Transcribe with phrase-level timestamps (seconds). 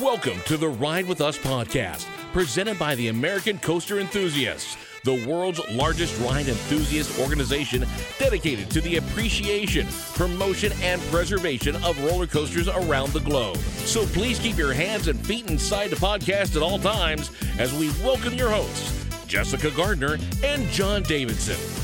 [0.00, 5.60] Welcome to the Ride With Us podcast, presented by the American Coaster Enthusiasts, the world's
[5.72, 7.84] largest ride enthusiast organization
[8.18, 13.56] dedicated to the appreciation, promotion, and preservation of roller coasters around the globe.
[13.56, 17.90] So please keep your hands and feet inside the podcast at all times as we
[18.04, 21.83] welcome your hosts, Jessica Gardner and John Davidson.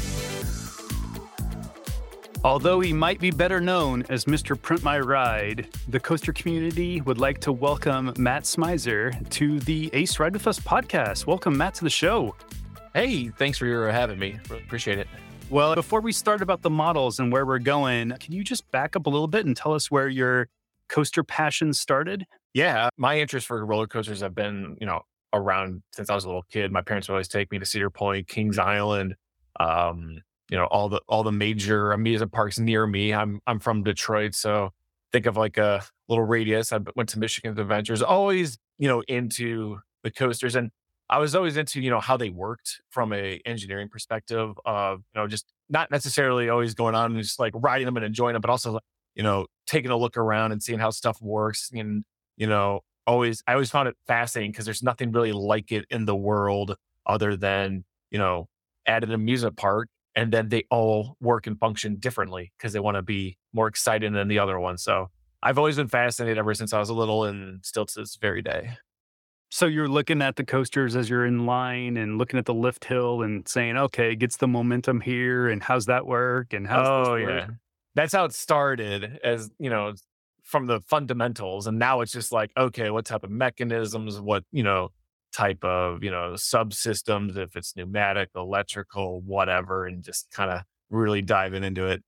[2.43, 4.61] Although he might be better known as Mr.
[4.61, 10.19] Print My Ride, the coaster community would like to welcome Matt Smizer to the Ace
[10.19, 11.27] Ride With Us podcast.
[11.27, 12.35] Welcome, Matt, to the show.
[12.95, 14.39] Hey, thanks for having me.
[14.49, 15.07] Really appreciate it.
[15.51, 18.97] Well, before we start about the models and where we're going, can you just back
[18.97, 20.49] up a little bit and tell us where your
[20.89, 22.25] coaster passion started?
[22.55, 25.03] Yeah, my interest for roller coasters have been, you know,
[25.35, 26.73] around since I was a little kid.
[26.73, 29.15] My parents would always take me to Cedar Point, Kings Island,
[29.59, 33.15] um, you know all the all the major amusement parks near me.
[33.15, 34.71] I'm I'm from Detroit, so
[35.13, 36.73] think of like a little radius.
[36.73, 38.03] I went to Michigan Adventures.
[38.03, 40.71] Always you know into the coasters, and
[41.09, 44.59] I was always into you know how they worked from a engineering perspective.
[44.65, 48.05] Of you know just not necessarily always going on and just like riding them and
[48.05, 48.81] enjoying them, but also
[49.15, 52.05] you know taking a look around and seeing how stuff works and
[52.37, 56.07] you know always I always found it fascinating because there's nothing really like it in
[56.07, 58.49] the world other than you know
[58.87, 62.97] at an amusement park and then they all work and function differently because they want
[62.97, 64.79] to be more exciting than the other one.
[64.79, 65.09] So
[65.43, 68.43] I've always been fascinated ever since I was a little and still to this very
[68.43, 68.77] day.
[69.53, 72.85] So you're looking at the coasters as you're in line and looking at the lift
[72.85, 77.15] hill and saying, okay, gets the momentum here and how's that work and how's oh
[77.17, 77.49] yeah,
[77.97, 79.93] that's how it started as you know
[80.45, 84.63] from the fundamentals, and now it's just like okay, what type of mechanisms, what you
[84.63, 84.91] know
[85.33, 91.23] type of you know subsystems if it's pneumatic electrical whatever and just kind of really
[91.23, 92.03] diving into it.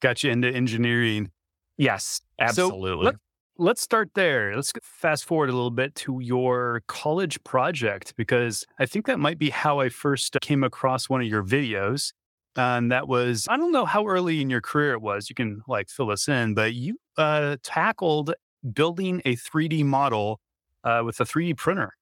[0.00, 1.30] Got you into engineering.
[1.76, 3.06] Yes absolutely.
[3.06, 3.16] so
[3.58, 4.54] let, us start there.
[4.56, 9.38] Let's fast forward a little bit to your college project because i think that might
[9.38, 12.12] be how i first came across one of your videos
[12.56, 15.62] and that was i don't know how early in your career it was you can
[15.66, 18.34] like fill us in but you uh, tackled
[18.72, 20.40] building a 3d model
[20.84, 21.92] uh, with a 3d printer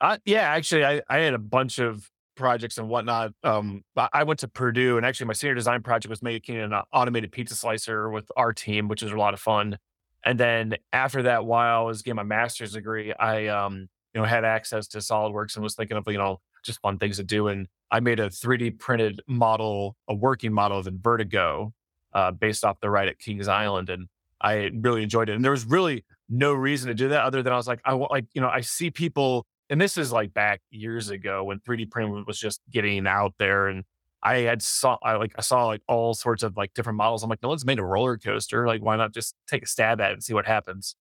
[0.00, 3.32] uh, yeah, actually, I, I had a bunch of projects and whatnot.
[3.42, 6.82] Um, I went to Purdue, and actually, my senior design project was making an uh,
[6.92, 9.78] automated pizza slicer with our team, which was a lot of fun.
[10.24, 14.24] And then after that, while I was getting my master's degree, I um, you know
[14.24, 17.48] had access to SolidWorks and was thinking of you know just fun things to do.
[17.48, 21.72] And I made a 3D printed model, a working model of Invertigo,
[22.12, 24.08] uh, based off the ride at Kings Island, and
[24.40, 25.34] I really enjoyed it.
[25.34, 27.94] And there was really no reason to do that other than I was like, I
[27.94, 31.90] like you know I see people and this is like back years ago when 3D
[31.90, 33.84] printing was just getting out there and
[34.22, 37.22] I had saw I like I saw like all sorts of like different models.
[37.22, 38.66] I'm like, no one's made a roller coaster.
[38.66, 40.96] Like, why not just take a stab at it and see what happens?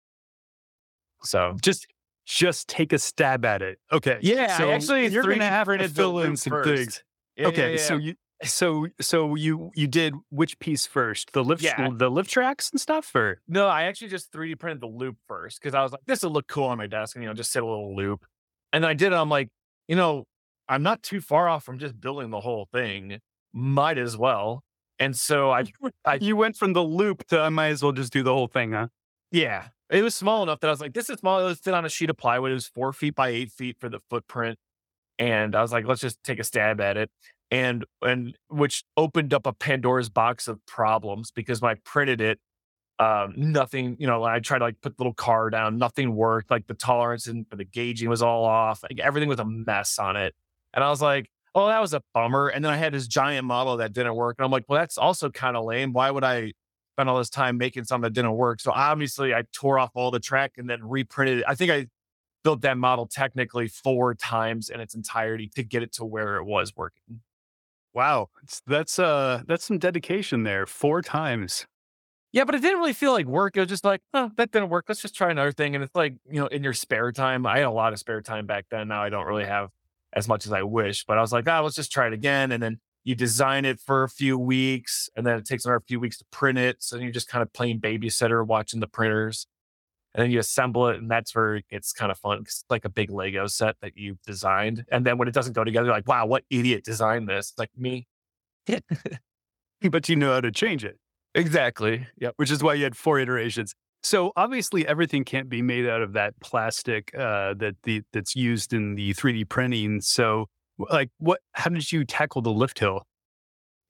[1.24, 1.88] So just
[2.26, 3.80] just take a stab at it.
[3.92, 4.18] Okay.
[4.22, 4.58] Yeah.
[4.58, 6.70] So actually you're gonna have to fill in some first.
[6.70, 7.04] things.
[7.36, 7.74] Yeah, okay.
[7.74, 7.86] yeah, yeah.
[7.86, 11.34] So you so so you you did which piece first?
[11.34, 14.88] The lift the lift tracks and stuff or No, I actually just 3D printed the
[14.88, 17.30] loop first because I was like, this will look cool on my desk, and you
[17.30, 18.26] know, just sit a little loop.
[18.74, 19.16] And I did it.
[19.16, 19.48] I'm like,
[19.88, 20.26] you know,
[20.68, 23.20] I'm not too far off from just building the whole thing.
[23.54, 24.64] Might as well.
[25.00, 25.66] And so I,
[26.06, 28.48] I you went from the loop to I might as well just do the whole
[28.48, 28.88] thing, huh?
[29.34, 31.40] yeah, it was small enough that I was like, this is small.
[31.40, 32.52] It was fit on a sheet of plywood.
[32.52, 34.60] It was four feet by eight feet for the footprint.
[35.18, 37.10] And I was like, let's just take a stab at it.
[37.52, 42.40] And and which opened up a Pandora's box of problems because when I printed it,
[43.00, 46.52] um, nothing, you know, I tried to like put the little car down, nothing worked.
[46.52, 48.84] Like the tolerance and the gauging was all off.
[48.84, 50.34] Like everything was a mess on it.
[50.74, 52.48] And I was like, oh, that was a bummer.
[52.48, 54.38] And then I had this giant model that didn't work.
[54.38, 55.94] And I'm like, well, that's also kind of lame.
[55.94, 56.54] Why would I
[56.96, 58.60] spend all this time making something that didn't work?
[58.60, 61.46] So obviously I tore off all the track and then reprinted it.
[61.48, 61.88] I think I
[62.44, 66.44] built that model technically four times in its entirety to get it to where it
[66.44, 67.22] was working.
[67.94, 68.30] Wow.
[68.66, 70.66] That's uh that's some dedication there.
[70.66, 71.68] Four times.
[72.34, 73.56] Yeah, but it didn't really feel like work.
[73.56, 74.86] It was just like, oh, that didn't work.
[74.88, 75.76] Let's just try another thing.
[75.76, 78.22] And it's like, you know, in your spare time, I had a lot of spare
[78.22, 78.88] time back then.
[78.88, 79.70] Now I don't really have
[80.14, 82.52] as much as I wish, but I was like, ah, let's just try it again.
[82.52, 86.00] And then you design it for a few weeks and then it takes another few
[86.00, 86.78] weeks to print it.
[86.80, 89.46] So you're just kind of playing babysitter, watching the printers.
[90.16, 92.42] And then you assemble it, and that's where it's kind of fun.
[92.42, 94.86] It's like a big Lego set that you've designed.
[94.92, 97.54] And then when it doesn't go together, you're like, wow, what idiot designed this?
[97.58, 98.06] Like me.
[99.82, 101.00] but you know how to change it.
[101.36, 102.08] Exactly.
[102.20, 102.30] Yeah.
[102.38, 103.74] which is why you had four iterations.
[104.04, 108.74] So obviously everything can't be made out of that plastic uh, that the that's used
[108.74, 110.02] in the 3D printing.
[110.02, 110.48] So
[110.78, 113.04] like what how did you tackle the lift hill?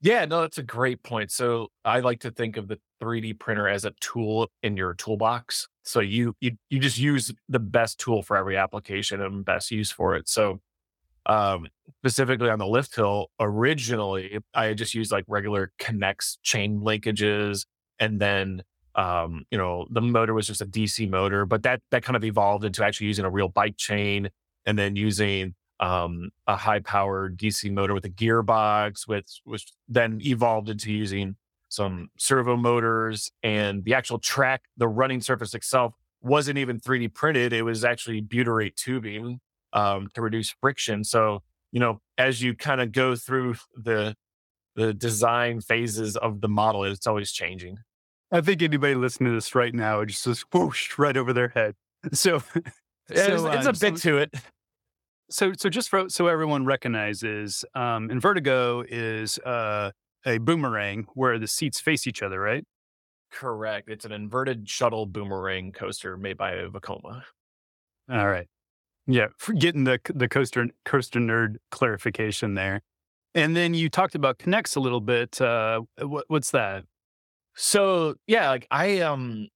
[0.01, 1.31] Yeah, no, that's a great point.
[1.31, 5.67] So I like to think of the 3D printer as a tool in your toolbox.
[5.83, 9.91] So you you you just use the best tool for every application and best use
[9.91, 10.29] for it.
[10.29, 10.59] So
[11.25, 11.67] um
[11.99, 17.65] specifically on the lift hill, originally I just used like regular K'NEX chain linkages
[17.99, 18.63] and then
[18.95, 22.23] um, you know, the motor was just a DC motor, but that that kind of
[22.23, 24.29] evolved into actually using a real bike chain
[24.65, 30.19] and then using um, a high powered DC motor with a gearbox, which which then
[30.23, 31.35] evolved into using
[31.69, 37.51] some servo motors and the actual track, the running surface itself wasn't even 3D printed.
[37.51, 39.39] It was actually butyrate tubing
[39.73, 41.03] um, to reduce friction.
[41.03, 41.41] So,
[41.71, 44.15] you know, as you kind of go through the
[44.75, 47.77] the design phases of the model, it's always changing.
[48.31, 51.49] I think anybody listening to this right now, it just goes whoosh right over their
[51.49, 51.75] head.
[52.11, 52.49] So, so
[53.09, 54.33] it's, it's a bit so- to it.
[55.29, 59.91] So, so just for, so everyone recognizes, um, Invertigo is uh,
[60.25, 62.63] a boomerang where the seats face each other, right?
[63.31, 63.89] Correct.
[63.89, 67.23] It's an inverted shuttle boomerang coaster made by Vekoma.
[68.11, 68.47] All right.
[69.05, 69.27] Yeah,
[69.57, 72.81] getting the the coaster coaster nerd clarification there,
[73.35, 75.41] and then you talked about K'NEX a little bit.
[75.41, 76.85] Uh, what, what's that?
[77.55, 79.47] So yeah, like I um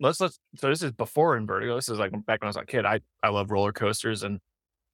[0.00, 1.76] let's let's so this is before Invertigo.
[1.76, 2.86] This is like back when I was a kid.
[2.86, 4.40] I I love roller coasters and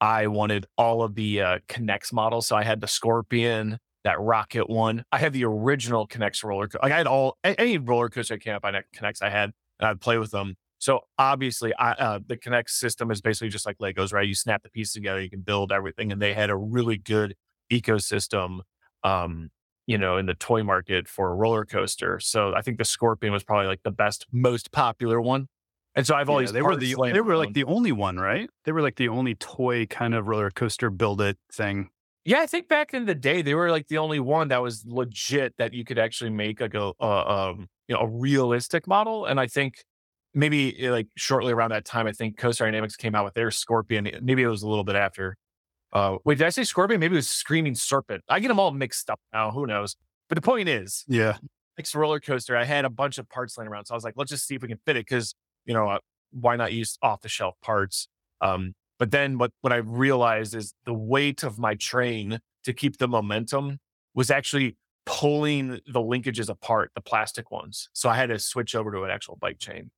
[0.01, 2.47] I wanted all of the uh K'NEX models.
[2.47, 5.05] So I had the Scorpion, that Rocket one.
[5.13, 6.81] I had the original connects roller coaster.
[6.83, 10.19] Like I had all any roller coaster I had K'NEX I had and I'd play
[10.19, 10.57] with them.
[10.81, 14.27] So obviously I uh the K'NEX system is basically just like Legos, right?
[14.27, 16.13] You snap the pieces together, you can build everything.
[16.13, 17.37] And they had a really good
[17.73, 18.61] ecosystem
[19.05, 19.51] um
[19.87, 22.21] you know, in the toy market for a roller coaster.
[22.21, 25.49] So I think the Scorpion was probably like the best, most popular one.
[25.97, 28.49] And so I've Yeah, always they were the they were like the only one, right?
[28.65, 31.91] They were like the only toy kind of roller coaster build it thing.
[32.25, 32.41] yeah.
[32.41, 35.55] I think back in the day they were like the only one that was legit
[35.59, 39.27] that you could actually make like a uh, um you know a realistic model.
[39.27, 39.85] And I think
[40.35, 43.51] maybe eh, like shortly around that time, I think Coaster Dynamics came out with their
[43.51, 44.11] Scorpion.
[44.23, 45.37] Maybe it was a little bit after.
[45.93, 47.01] Uh, wait, did I say Scorpion?
[47.01, 48.23] Maybe it was Screaming Serpent.
[48.29, 49.51] I get them all mixed up now.
[49.51, 49.97] Who knows?
[50.29, 51.39] But the point is, Yeah,
[51.77, 53.87] next roller coaster, I had a bunch of parts laying around.
[53.87, 55.35] So I was like, let's just see if we can fit it because,
[55.65, 55.99] you know, uh,
[56.31, 58.07] why not use off the shelf parts?
[58.41, 62.99] Um, but then what, what I realized is the weight of my train to keep
[62.99, 63.79] the momentum
[64.15, 67.89] was actually pulling the linkages apart, the plastic ones.
[67.93, 69.91] So I had to switch over to an actual bike chain.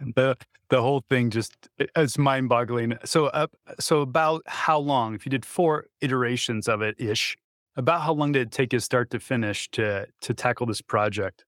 [0.00, 0.36] The
[0.70, 2.94] the whole thing just it's mind boggling.
[3.04, 5.14] So up so about how long?
[5.14, 7.36] If you did four iterations of it ish,
[7.76, 11.44] about how long did it take you start to finish to to tackle this project?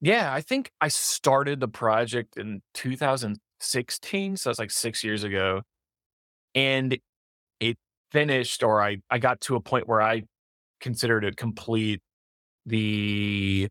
[0.00, 4.36] Yeah, I think I started the project in 2016.
[4.36, 5.62] So that's like six years ago.
[6.54, 6.98] And
[7.60, 7.78] it
[8.12, 10.24] finished, or I, I got to a point where I
[10.80, 12.02] considered it complete
[12.66, 13.68] the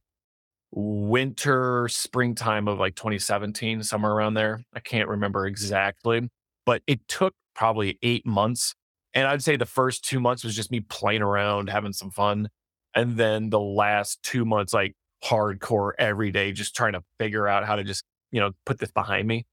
[0.75, 4.63] winter, springtime of like 2017, somewhere around there.
[4.73, 6.29] I can't remember exactly,
[6.65, 8.73] but it took probably eight months.
[9.13, 12.49] And I'd say the first two months was just me playing around, having some fun.
[12.95, 17.65] And then the last two months, like hardcore every day, just trying to figure out
[17.65, 19.45] how to just, you know, put this behind me.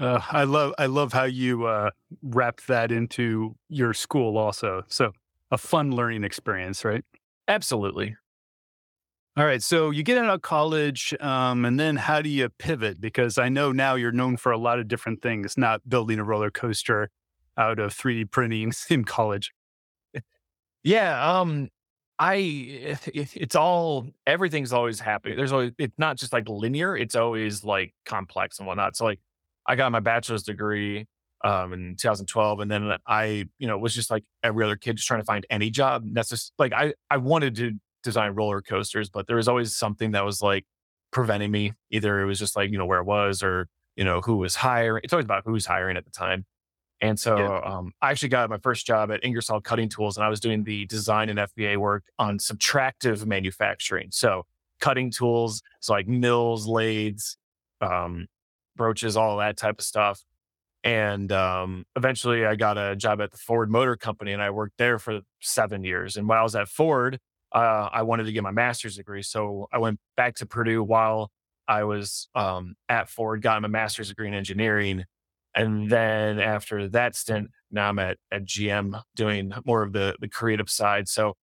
[0.00, 1.90] Uh, I love I love how you uh,
[2.22, 4.84] wrapped that into your school also.
[4.86, 5.12] So
[5.50, 7.04] a fun learning experience, right?
[7.48, 8.14] Absolutely.
[9.38, 9.62] All right.
[9.62, 13.00] So you get out of college, um, and then how do you pivot?
[13.00, 16.24] Because I know now you're known for a lot of different things, not building a
[16.24, 17.08] roller coaster
[17.56, 19.52] out of 3D printing in college.
[20.82, 21.38] Yeah.
[21.38, 21.68] Um,
[22.18, 25.36] I, it, it's all, everything's always happening.
[25.36, 28.96] There's always, it's not just like linear, it's always like complex and whatnot.
[28.96, 29.20] So, like,
[29.68, 31.06] I got my bachelor's degree
[31.44, 32.58] um, in 2012.
[32.58, 35.46] And then I, you know, was just like every other kid, just trying to find
[35.48, 36.02] any job.
[36.12, 40.24] Just like, I, I wanted to design roller coasters, but there was always something that
[40.24, 40.64] was like
[41.10, 41.72] preventing me.
[41.90, 44.54] Either it was just like, you know, where it was or, you know, who was
[44.56, 45.02] hiring.
[45.04, 46.44] It's always about who's hiring at the time.
[47.00, 47.60] And so Yeah.
[47.62, 50.64] um, I actually got my first job at Ingersoll Cutting Tools, and I was doing
[50.64, 54.08] the design and FEA work on subtractive manufacturing.
[54.10, 54.46] So
[54.80, 57.36] cutting tools, so like mills, lathes,
[57.80, 58.26] um,
[58.76, 60.22] broaches, all that type of stuff.
[60.84, 64.78] And um, eventually, I got a job at the Ford Motor Company, and I worked
[64.78, 66.16] there for seven years.
[66.16, 67.18] And while I was at Ford,
[67.52, 71.30] uh, I wanted to get my master's degree, so I went back to Purdue while
[71.66, 75.04] I was um, at Ford, got my master's degree in engineering,
[75.54, 80.28] and then after that stint, now I'm at, at GM doing more of the the
[80.28, 81.08] creative side.
[81.08, 81.34] So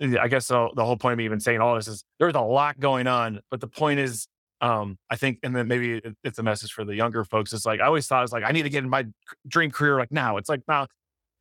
[0.00, 2.40] I guess the, the whole point of me even saying all this is there's a
[2.40, 4.28] lot going on, but the point is,
[4.60, 7.52] um, I think, and then maybe it's a message for the younger folks.
[7.52, 9.06] It's like I always thought it's like I need to get in my
[9.48, 10.36] dream career like now.
[10.36, 10.86] It's like now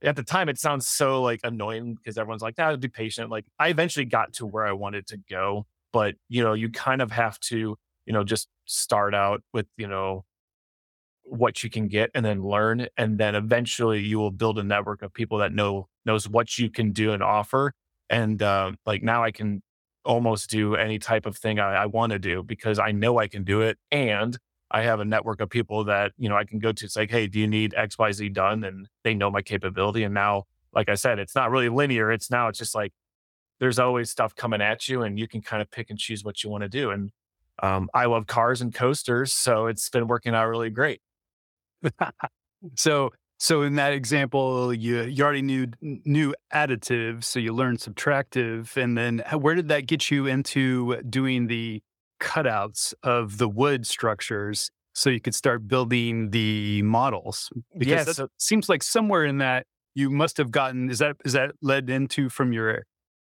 [0.04, 3.46] at the time it sounds so like annoying because everyone's like, "Ah, be patient." Like
[3.60, 7.12] I eventually got to where I wanted to go, but you know, you kind of
[7.12, 10.26] have to, you know, just start out with you know
[11.24, 15.02] what you can get and then learn and then eventually you will build a network
[15.02, 17.74] of people that know knows what you can do and offer
[18.10, 19.62] and uh, like now i can
[20.06, 23.28] almost do any type of thing i, I want to do because i know i
[23.28, 24.38] can do it and
[24.72, 27.12] i have a network of people that you know i can go to it's like
[27.12, 28.64] hey do you need xyz done?
[28.64, 30.44] And they know my capability and now
[30.74, 32.92] like i said it's not really linear it's now it's just like
[33.60, 36.44] there's always stuff coming at you and you can kind of pick and choose what
[36.44, 37.12] you want to do and
[37.64, 41.02] um, i love cars and coasters so it's been working out really great.
[42.76, 48.78] So so in that example, you you already knew knew additive, so you learned subtractive,
[48.78, 51.82] and then where did that get you into doing the
[52.20, 57.50] cutouts of the wood structures so you could start building the models?
[57.78, 61.34] Because yes, that seems like somewhere in that you must have gotten is that is
[61.34, 62.84] that led into from your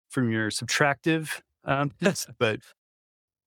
[0.09, 1.91] from your subtractive um,
[2.39, 2.59] but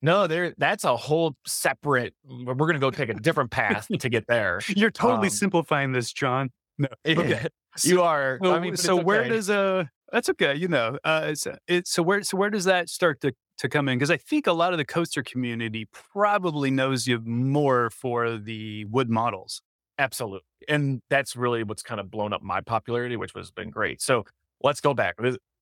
[0.02, 0.54] no, there.
[0.58, 2.14] That's a whole separate.
[2.24, 4.60] We're going to go take a different path to get there.
[4.68, 6.50] You're totally Um, simplifying this, John.
[6.78, 6.88] No.
[7.06, 7.46] Okay.
[7.82, 8.38] you are.
[8.40, 10.98] Well, I mean, so it's where does uh that's okay, you know.
[11.04, 13.98] Uh it's, it's so where so where does that start to to come in?
[13.98, 18.84] Because I think a lot of the coaster community probably knows you more for the
[18.86, 19.62] wood models.
[19.98, 20.46] Absolutely.
[20.68, 24.02] And that's really what's kind of blown up my popularity, which has been great.
[24.02, 24.24] So
[24.62, 25.16] let's go back.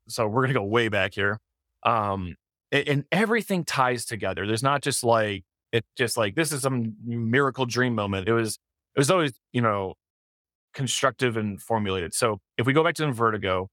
[0.08, 1.38] So we're going to go way back here.
[1.82, 2.36] Um,
[2.70, 4.46] and everything ties together.
[4.46, 8.28] There's not just like, it just like, this is some miracle dream moment.
[8.28, 8.58] It was,
[8.94, 9.94] it was always, you know,
[10.72, 12.14] constructive and formulated.
[12.14, 13.68] So if we go back to Vertigo,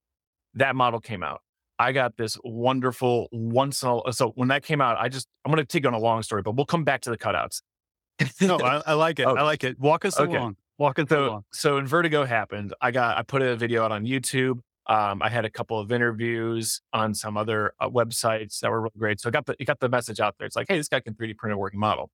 [0.56, 1.42] that model came out.
[1.80, 5.52] I got this wonderful once in a, so when that came out, I just, I'm
[5.52, 7.62] going to take on a long story, but we'll come back to the cutouts.
[8.42, 9.26] No, I, I like it.
[9.26, 9.40] Okay.
[9.40, 9.80] I like it.
[9.80, 10.36] Walk us Okay.
[10.36, 10.58] along.
[10.78, 11.44] Walk us so along.
[11.54, 14.60] so when Vertigo happened, I got I put a video out on YouTube.
[14.88, 18.92] Um, I had a couple of interviews on some other uh, websites that were really
[18.98, 19.22] great.
[19.22, 20.46] So I got the it got the message out there.
[20.48, 22.10] It's like, hey, this guy can 3D print a working model.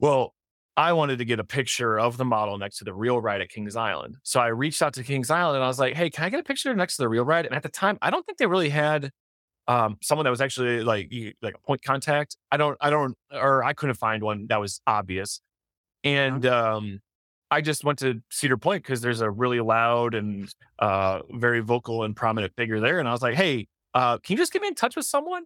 [0.00, 0.34] Well,
[0.76, 3.48] I wanted to get a picture of the model next to the real ride at
[3.48, 4.16] Kings Island.
[4.22, 6.40] So I reached out to Kings Island and I was like, hey, can I get
[6.40, 7.46] a picture next to the real ride?
[7.46, 9.10] And at the time, I don't think they really had
[9.68, 12.36] um, someone that was actually like like a point contact.
[12.52, 15.40] I don't, I don't, or I couldn't find one that was obvious.
[16.04, 17.00] And um,
[17.50, 22.02] I just went to Cedar Point because there's a really loud and uh, very vocal
[22.02, 22.98] and prominent figure there.
[22.98, 25.44] And I was like, hey, uh, can you just get me in touch with someone?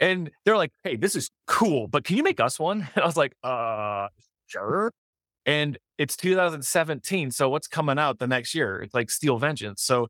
[0.00, 2.88] And they're like, hey, this is cool, but can you make us one?
[2.94, 4.08] And I was like, uh,
[4.50, 4.90] sure.
[5.46, 7.30] And it's 2017.
[7.30, 8.82] So what's coming out the next year?
[8.82, 9.82] It's like Steel Vengeance.
[9.82, 10.08] So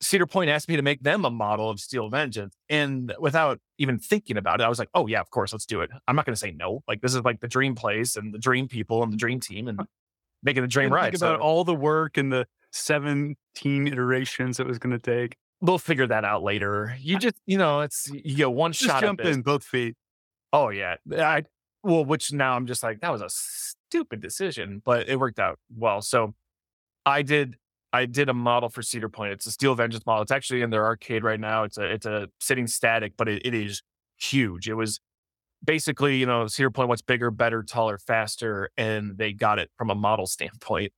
[0.00, 2.54] Cedar Point asked me to make them a model of Steel Vengeance.
[2.68, 5.80] And without even thinking about it, I was like, oh, yeah, of course, let's do
[5.80, 5.90] it.
[6.08, 6.82] I'm not going to say no.
[6.88, 9.68] Like, this is like the dream place and the dream people and the dream team
[9.68, 9.80] and
[10.42, 11.12] making the dream ride.
[11.12, 13.36] Think about all the work and the 17
[13.86, 15.36] iterations it was going to take.
[15.60, 16.96] we'll figure that out later.
[17.00, 19.36] You just, you know, it's, you get one Just shot jump at this.
[19.36, 19.94] in both feet.
[20.52, 20.96] Oh, yeah.
[21.16, 21.44] I,
[21.82, 25.58] well, which now I'm just like, that was a stupid decision, but it worked out
[25.76, 26.00] well.
[26.00, 26.34] So
[27.04, 27.56] I did
[27.92, 29.32] I did a model for Cedar Point.
[29.32, 30.22] It's a Steel Vengeance model.
[30.22, 31.64] It's actually in their arcade right now.
[31.64, 33.82] It's a it's a sitting static, but it, it is
[34.18, 34.68] huge.
[34.68, 35.00] It was
[35.64, 39.90] basically, you know, Cedar Point what's bigger, better, taller, faster, and they got it from
[39.90, 40.92] a model standpoint.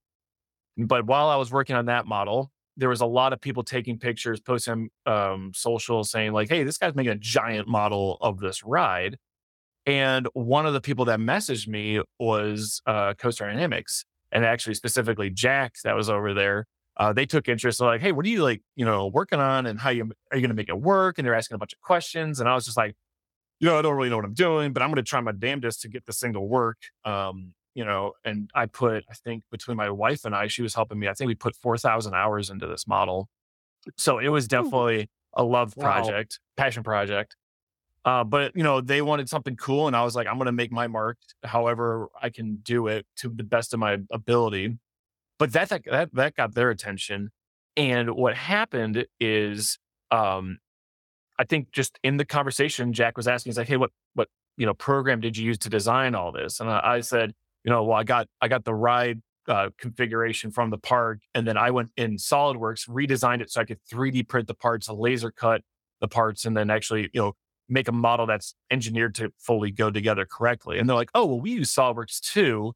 [0.77, 3.99] But while I was working on that model, there was a lot of people taking
[3.99, 8.65] pictures, posting um, social, saying like, "Hey, this guy's making a giant model of this
[8.65, 9.17] ride."
[9.87, 15.31] And one of the people that messaged me was uh, Coaster Dynamics, and actually specifically
[15.31, 16.67] Jack that was over there.
[16.97, 17.81] Uh, they took interest.
[17.81, 20.37] They're like, "Hey, what are you like, you know, working on, and how you are
[20.37, 22.55] you going to make it work?" And they're asking a bunch of questions, and I
[22.55, 22.95] was just like,
[23.61, 25.33] "You know, I don't really know what I'm doing, but I'm going to try my
[25.33, 29.43] damnedest to get this thing to work." Um, you know, and I put, I think
[29.51, 31.09] between my wife and I, she was helping me.
[31.09, 33.29] I think we put four thousand hours into this model,
[33.97, 35.83] so it was definitely a love Wow.
[35.85, 37.37] project, passion project.
[38.05, 40.53] Uh, but you know, they wanted something cool, and I was like, I'm going to
[40.53, 44.79] make my mark, however I can do it to the best of my ability.
[45.39, 47.31] But that that that, got their attention,
[47.77, 49.79] and what happened is,
[50.11, 50.59] um,
[51.39, 54.67] I think just in the conversation, Jack was asking, he's like, "Hey, what what you
[54.67, 57.33] know program did you use to design all this?" And I, I said,
[57.65, 61.47] "You know, well, I got I got the ride uh, configuration from the park, and
[61.47, 65.31] then I went in SolidWorks, redesigned it so I could 3D print the parts, laser
[65.31, 65.63] cut
[66.01, 67.33] the parts, and then actually, you know,
[67.69, 71.41] make a model that's engineered to fully go together correctly." And they're like, "Oh, well,
[71.41, 72.73] we use SolidWorks too."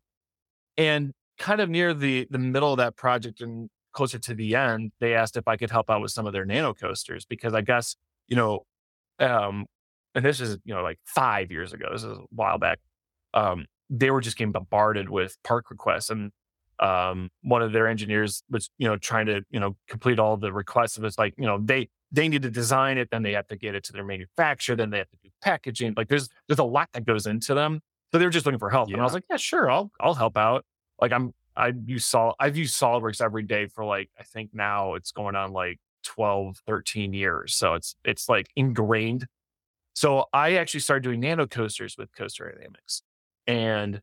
[0.76, 4.92] And kind of near the the middle of that project and closer to the end,
[5.00, 7.62] they asked if I could help out with some of their nano coasters because I
[7.62, 7.97] guess
[8.28, 8.66] you know,
[9.21, 9.66] um,
[10.14, 11.88] and this is you know like five years ago.
[11.92, 12.80] This is a while back.
[13.35, 16.33] Um, they were just getting bombarded with park requests, and
[16.80, 20.52] um, one of their engineers was, you know, trying to, you know, complete all the
[20.52, 23.46] requests It was like, you know, they they need to design it, then they have
[23.48, 25.94] to get it to their manufacturer, then they have to do packaging.
[25.96, 27.80] Like there's there's a lot that goes into them.
[28.12, 28.88] So they were just looking for help.
[28.88, 28.94] Yeah.
[28.94, 30.64] And I was like, yeah, sure, I'll I'll help out.
[31.00, 34.94] Like I'm I use Sol I've used SolidWorks every day for like I think now
[34.94, 37.54] it's going on like 12, 13 years.
[37.54, 39.26] So it's it's like ingrained.
[39.94, 43.02] So I actually started doing nano coasters with Coaster Dynamics.
[43.46, 44.00] And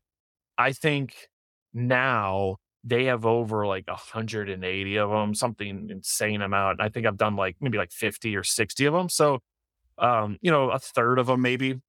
[0.58, 1.28] I think
[1.72, 2.56] now
[2.86, 6.80] they have over like 180 of them, something insane amount.
[6.80, 9.08] I think I've done like maybe like 50 or 60 of them.
[9.08, 9.40] So,
[9.98, 11.80] um, you know, a third of them maybe.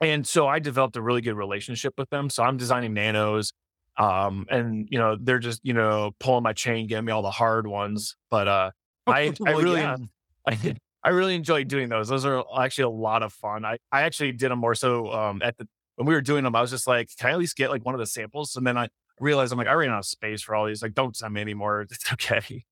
[0.00, 2.28] And so I developed a really good relationship with them.
[2.28, 3.52] So I'm designing nanos.
[3.96, 7.30] Um, and you know, they're just, you know, pulling my chain, getting me all the
[7.30, 8.16] hard ones.
[8.30, 8.70] But uh
[9.06, 9.96] I, I really yeah.
[10.46, 10.74] I,
[11.04, 12.08] I really enjoy doing those.
[12.08, 13.64] Those are actually a lot of fun.
[13.64, 16.56] I, I actually did them more so um at the when we were doing them,
[16.56, 18.56] I was just like, can I at least get like one of the samples?
[18.56, 18.88] And then I
[19.20, 20.82] realized I'm like, I ran out of space for all these.
[20.82, 21.86] Like, don't send me anymore.
[21.90, 22.64] It's okay.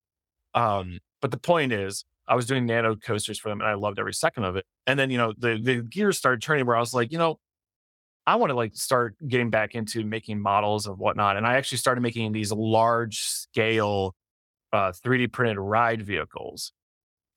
[0.55, 3.99] Um, but the point is, I was doing nano coasters for them and I loved
[3.99, 4.67] every second of it.
[4.87, 7.39] And then, you know, the the gears started turning where I was like, you know,
[8.27, 11.37] I want to like start getting back into making models of whatnot.
[11.37, 14.15] And I actually started making these large scale
[14.73, 16.73] uh, 3D printed ride vehicles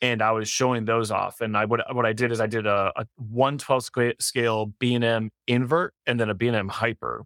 [0.01, 1.41] and I was showing those off.
[1.41, 5.93] And I what what I did is I did a, a 112 scale B&M invert
[6.05, 7.23] and then a B&M hyper.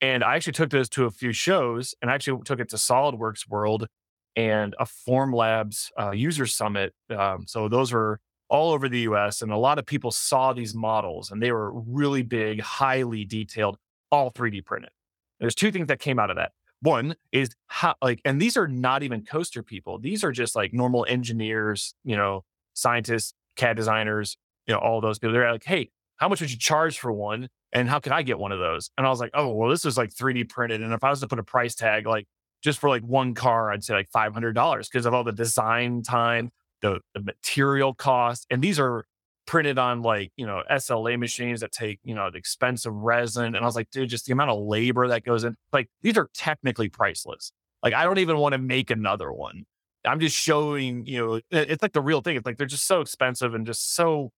[0.00, 2.76] And I actually took those to a few shows and I actually took it to
[2.76, 3.86] SolidWorks World
[4.34, 6.94] and a Formlabs uh, user summit.
[7.10, 10.74] Um, so those were all over the US and a lot of people saw these
[10.74, 13.76] models and they were really big, highly detailed,
[14.10, 14.90] all 3D printed.
[15.38, 16.52] There's two things that came out of that.
[16.82, 19.98] One is how like, and these are not even coaster people.
[19.98, 25.18] These are just like normal engineers, you know, scientists, CAD designers, you know, all those
[25.18, 25.34] people.
[25.34, 27.48] They're like, hey, how much would you charge for one?
[27.72, 28.90] And how can I get one of those?
[28.98, 30.82] And I was like, oh, well, this is like 3D printed.
[30.82, 32.26] And if I was to put a price tag, like
[32.62, 36.50] just for like one car, I'd say like $500 because of all the design time,
[36.82, 38.46] the, the material cost.
[38.50, 39.04] And these are
[39.46, 43.54] printed on like, you know, SLA machines that take, you know, the expensive resin.
[43.54, 46.18] And I was like, dude, just the amount of labor that goes in, like these
[46.18, 47.50] are technically priceless.
[47.82, 49.64] Like I don't even want to make another one.
[50.04, 52.36] I'm just showing, you know, it's like the real thing.
[52.36, 54.32] It's like they're just so expensive and just so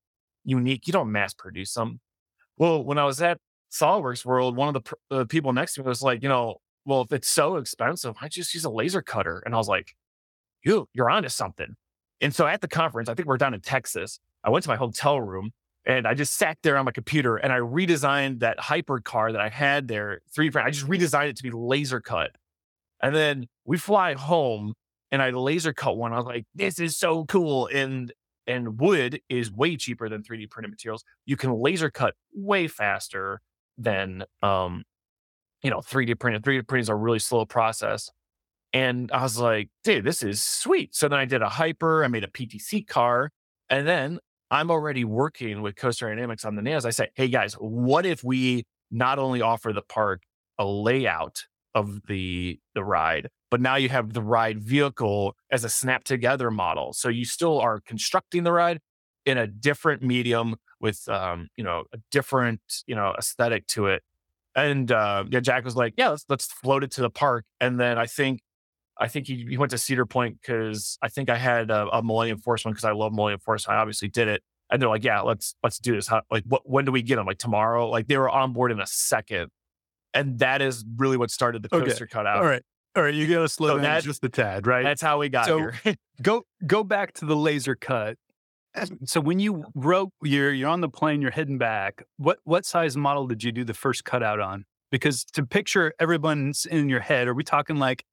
[0.44, 0.86] unique.
[0.86, 2.00] You don't mass produce them.
[2.56, 3.38] Well, when I was at
[3.72, 7.02] SolidWorks World, one of the uh, people next to me was like, you know, well,
[7.02, 9.42] if it's so expensive, why just use a laser cutter?
[9.44, 9.94] And I was like,
[10.64, 11.74] you, you're onto something.
[12.20, 14.20] And so at the conference, I think we're down in Texas.
[14.44, 15.50] I went to my hotel room
[15.84, 19.40] and I just sat there on my computer and I redesigned that hyper car that
[19.40, 20.20] I had there.
[20.34, 22.30] Three, I just redesigned it to be laser cut.
[23.02, 24.74] And then we fly home
[25.10, 26.12] and I laser cut one.
[26.12, 27.68] I was like, this is so cool.
[27.72, 28.12] And
[28.46, 31.04] and wood is way cheaper than 3D printed materials.
[31.26, 33.40] You can laser cut way faster
[33.78, 34.84] than um,
[35.62, 36.42] you know, 3D printed.
[36.42, 38.10] 3D printing is a really slow process.
[38.72, 40.94] And I was like, dude, this is sweet.
[40.94, 43.30] So then I did a hyper, I made a PTC car,
[43.68, 44.18] and then
[44.50, 46.84] I'm already working with Coaster Dynamics on the nails.
[46.84, 50.22] I say, hey guys, what if we not only offer the park
[50.58, 55.68] a layout of the the ride, but now you have the ride vehicle as a
[55.68, 56.94] snap together model.
[56.94, 58.80] So you still are constructing the ride
[59.26, 64.02] in a different medium with um, you know, a different, you know, aesthetic to it.
[64.56, 67.44] And uh, yeah, Jack was like, yeah, let's let's float it to the park.
[67.60, 68.40] And then I think
[68.96, 72.02] I think he, he went to Cedar Point because I think I had a, a
[72.02, 73.68] Millennium Force one because I love Millennium Force.
[73.68, 76.62] I obviously did it, and they're like, "Yeah, let's let's do this." How, like, what
[76.64, 77.26] when do we get them?
[77.26, 77.90] Like tomorrow?
[77.90, 79.50] Like they were on board in a second,
[80.14, 82.12] and that is really what started the coaster okay.
[82.12, 82.38] cutout.
[82.38, 82.62] All right,
[82.94, 84.82] all right, you got to slow so down that, just a tad, right?
[84.82, 85.96] That's how we got so here.
[86.22, 88.16] go go back to the laser cut.
[89.04, 92.04] So when you wrote, you're you're on the plane, you're heading back.
[92.16, 94.64] What what size model did you do the first cutout on?
[94.90, 98.04] Because to picture everyone's in your head, are we talking like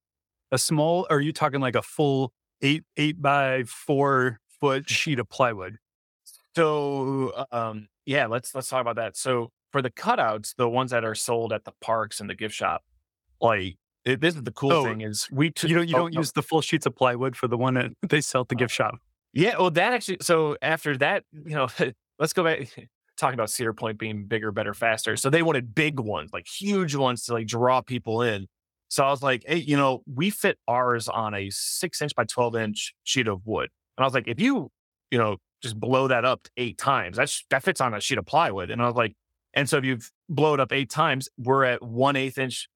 [0.52, 5.20] a small, or are you talking like a full eight eight by four foot sheet
[5.20, 5.78] of plywood?
[6.56, 9.18] So um, yeah, let's let's talk about that.
[9.18, 12.56] So for the cutouts, the ones that are sold at the parks and the gift
[12.56, 12.84] shop,
[13.42, 16.00] like it, this is the cool oh, thing is we t- you don't you oh,
[16.00, 18.56] don't use the full sheets of plywood for the one that they sell at the
[18.56, 18.96] uh, gift shop.
[19.34, 20.18] Yeah, well, that actually.
[20.22, 21.68] So after that, you know,
[22.20, 22.68] let's go back
[23.18, 25.18] talking about Cedar Point being bigger, better, faster.
[25.18, 28.48] So they wanted big ones, like huge ones to like draw people in.
[28.88, 32.24] So I was like, hey, you know, we fit ours on a six inch by
[32.24, 33.70] 12 inch sheet of wood.
[33.98, 34.72] And I was like, if you,
[35.12, 38.26] you know, just blow that up eight times, that's, that fits on a sheet of
[38.26, 38.72] plywood.
[38.72, 39.16] And I was like,
[39.54, 42.68] and so if you blow it up eight times, we're at one eighth inch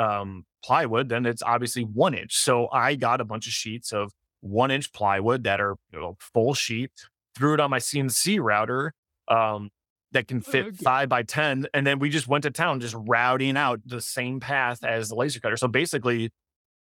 [0.00, 2.36] um, plywood, then it's obviously one inch.
[2.36, 6.16] So I got a bunch of sheets of one inch plywood that are you know,
[6.18, 6.90] full sheet,
[7.36, 8.94] threw it on my CNC router,
[9.28, 9.70] um,
[10.12, 10.76] that can fit Okay.
[10.82, 11.66] five by 10.
[11.74, 15.14] And then we just went to town, just routing out the same path as the
[15.14, 15.56] laser cutter.
[15.56, 16.30] So basically,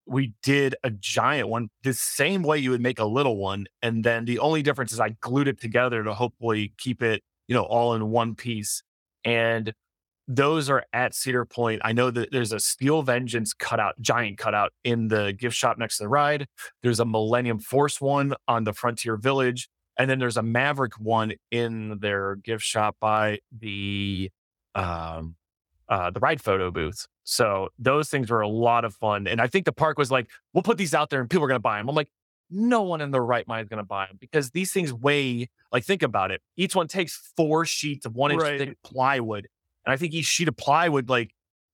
[0.08, 3.68] we did a giant one the same way you would make a little one.
[3.82, 7.56] And then the only difference is I glued it together to hopefully keep it, you
[7.56, 8.84] know, all in one piece.
[9.24, 9.74] And
[10.28, 11.82] those are at Cedar Point.
[11.84, 15.98] I know that there's a Steel Vengeance cutout, giant cutout in the gift shop next
[15.98, 16.48] to the ride.
[16.82, 19.70] There's a Millennium Force one on the Frontier Village.
[19.98, 24.30] And then there's a Maverick one in their gift shop by the
[24.74, 25.36] um
[25.88, 27.08] uh the ride photo booth.
[27.24, 29.28] So those things were a lot of fun.
[29.28, 31.48] And I think the park was like, we'll put these out there and people are
[31.48, 31.88] gonna buy them.
[31.88, 32.10] I'm like,
[32.50, 35.86] no one in their right mind is gonna buy them because these things weigh like
[35.86, 36.42] think about it.
[36.58, 38.60] Each one takes four sheets of one inch Right.
[38.60, 39.48] thick plywood.
[39.86, 41.32] And I think each sheet of plywood like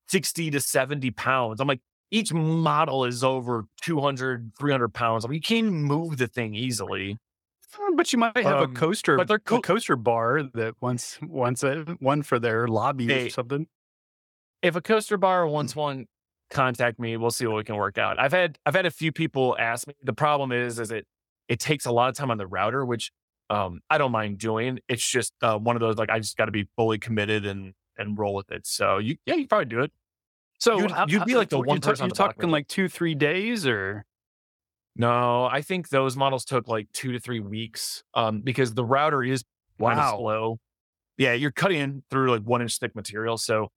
[0.08, 1.60] 60 to 70 pounds.
[1.60, 5.24] I'm like, each model is over 200, 300 pounds.
[5.24, 7.18] I mean, you can't move the thing easily.
[7.74, 11.18] Uh, But you might have Um, a coaster, but they're a coaster bar that wants
[11.22, 13.66] wants a one for their lobby or something.
[14.62, 15.50] if a coaster bar Mm.
[15.52, 16.06] wants one,
[16.50, 17.16] contact me.
[17.16, 18.18] We'll see what we can work out.
[18.18, 19.94] I've had I've had a few people ask me.
[20.02, 21.06] The problem is, is it
[21.48, 23.10] it takes a lot of time on the router, which
[23.50, 24.80] um, I don't mind doing.
[24.88, 27.72] It's just uh, one of those like I just got to be fully committed and
[27.98, 28.66] and roll with it.
[28.66, 29.92] So you yeah, you probably do it.
[30.58, 33.14] So You'd- how- you'd be how- like the one person You're talking like two, three
[33.14, 34.04] days, or
[34.94, 39.22] No, I think those models took like two to three weeks um, because the router
[39.24, 39.42] is
[39.78, 40.18] Wow.
[40.18, 40.58] slow.
[41.16, 43.38] Yeah, you're cutting through like one inch thick material.
[43.38, 43.70] So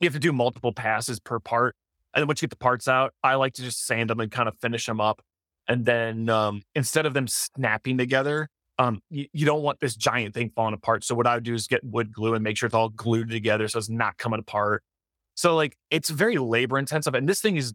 [0.00, 1.74] you have to do multiple passes per part.
[2.14, 4.30] And then once you get the parts out, I like to just sand them and
[4.30, 5.20] kind of finish them up.
[5.68, 8.48] And then um, instead of them snapping together,
[8.78, 11.04] um, you, you don't want this giant thing falling apart.
[11.04, 13.30] So what I would do is get wood glue and make sure it's all glued
[13.30, 14.82] together so it's not coming apart.
[15.34, 17.14] So like it's very labor intensive.
[17.14, 17.72] And this thing is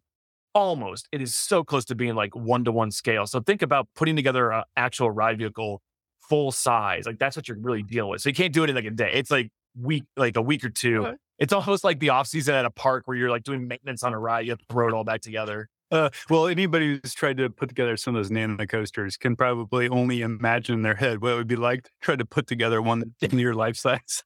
[0.53, 3.87] almost it is so close to being like one to one scale so think about
[3.95, 5.81] putting together an actual ride vehicle
[6.27, 8.75] full size like that's what you're really dealing with so you can't do it in
[8.75, 9.49] like a day it's like
[9.81, 11.15] week like a week or two Okay.
[11.39, 14.13] it's almost like the off season at a park where you're like doing maintenance on
[14.13, 17.35] a ride you have to throw it all back together Uh, well, anybody who's tried
[17.37, 21.21] to put together some of those nano coasters can probably only imagine in their head
[21.21, 24.23] what it would be like to try to put together one that's near life size.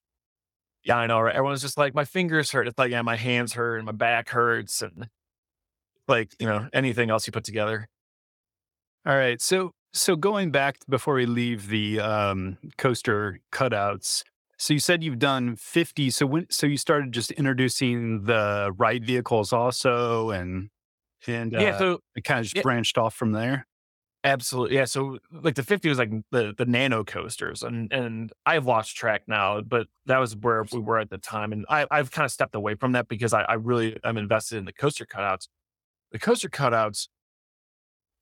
[0.84, 3.54] yeah i know right everyone's just like my fingers hurt it's like yeah my hands
[3.54, 5.10] hurt and my back hurts and
[6.08, 7.88] like you know anything else you put together
[9.06, 14.24] All right, so so going back before we leave the um, coaster cutouts.
[14.58, 16.10] So you said you've done fifty.
[16.10, 20.70] So when so you started just introducing the ride vehicles also, and
[21.28, 22.62] and yeah uh, so it kind of just yeah.
[22.62, 23.66] branched off from there.
[24.26, 24.78] Absolutely.
[24.78, 24.86] Yeah.
[24.86, 29.22] So like the 50 was like the the nano coasters and and I've lost track
[29.28, 31.54] now, but that was where we were at the time.
[31.54, 34.58] And I, I've kind of stepped away from that because I, I really am invested
[34.58, 35.48] in the coaster cutouts.
[36.12, 37.08] The coaster cutouts,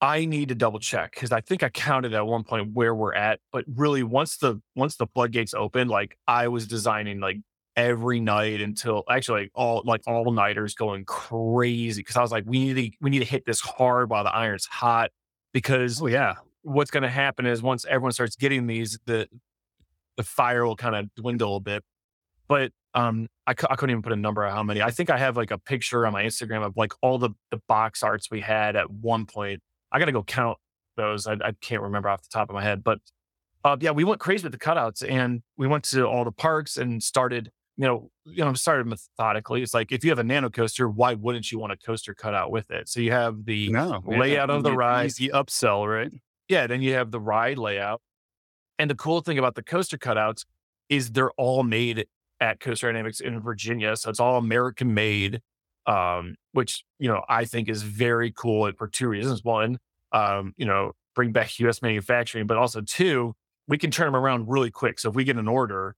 [0.01, 3.15] I need to double check because I think I counted at one point where we're
[3.15, 3.39] at.
[3.53, 7.37] But really once the once the floodgates opened, like I was designing like
[7.75, 12.73] every night until actually all like all nighters going crazy because I was like, we
[12.73, 15.11] need to we need to hit this hard while the iron's hot
[15.53, 19.27] because Oh yeah, what's going to happen is once everyone starts getting these, the
[20.17, 21.83] the fire will kind of dwindle a bit.
[22.47, 24.81] But um, I, cou- I couldn't even put a number on how many.
[24.81, 27.59] I think I have like a picture on my Instagram of like all the the
[27.67, 29.61] box arts we had at one point.
[29.91, 30.57] I got to go count
[30.97, 31.27] those.
[31.27, 32.99] I, I can't remember off the top of my head, but
[33.63, 36.77] uh, yeah, we went crazy with the cutouts, and we went to all the parks
[36.77, 37.49] and started.
[37.77, 39.63] You know, you know, I'm started methodically.
[39.63, 42.51] It's like if you have a nano coaster, why wouldn't you want a coaster cutout
[42.51, 42.87] with it?
[42.87, 45.07] So you have the no layout of the ride.
[45.07, 46.11] easy upsell, right?
[46.47, 48.01] yeah, then you have the ride layout.
[48.79, 50.45] And the cool thing about the coaster cutouts
[50.89, 52.05] is they're all made
[52.39, 53.95] at Coaster Dynamics in Virginia.
[53.95, 55.41] So it's all American made,
[55.85, 59.43] um, which, you know, I think is very cool for two reasons.
[59.43, 59.79] One,
[60.11, 63.35] um, you know, bring back US manufacturing, but also two,
[63.67, 64.99] we can turn them around really quick.
[64.99, 65.95] So if we get an order,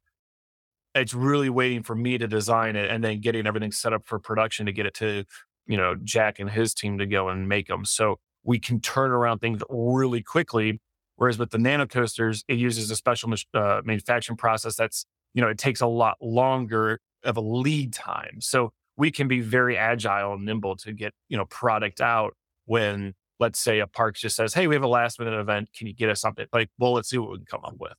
[0.96, 4.18] it's really waiting for me to design it and then getting everything set up for
[4.18, 5.26] production to get it to,
[5.68, 7.84] you know, Jack and his team to go and make them.
[7.86, 10.80] So we can turn around things really quickly.
[11.18, 15.50] Whereas with the nano coasters, it uses a special uh, manufacturing process that's, you know,
[15.50, 18.40] it takes a lot longer of a lead time.
[18.40, 23.14] So we can be very agile and nimble to get, you know, product out when,
[23.40, 25.70] let's say, a park just says, hey, we have a last minute event.
[25.76, 26.46] Can you get us something?
[26.54, 27.94] Like, well, let's see what we can come up with.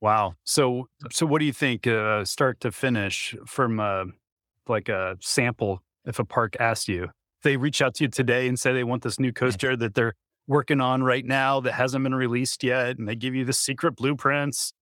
[0.00, 0.34] Wow.
[0.44, 4.04] So so what do you think, uh, start to finish, from uh,
[4.68, 5.82] like a sample?
[6.06, 7.10] If a park asks you,
[7.42, 10.14] they reach out to you today and say they want this new coaster that they're
[10.46, 13.96] working on right now that hasn't been released yet, and they give you the secret
[13.96, 14.72] blueprints.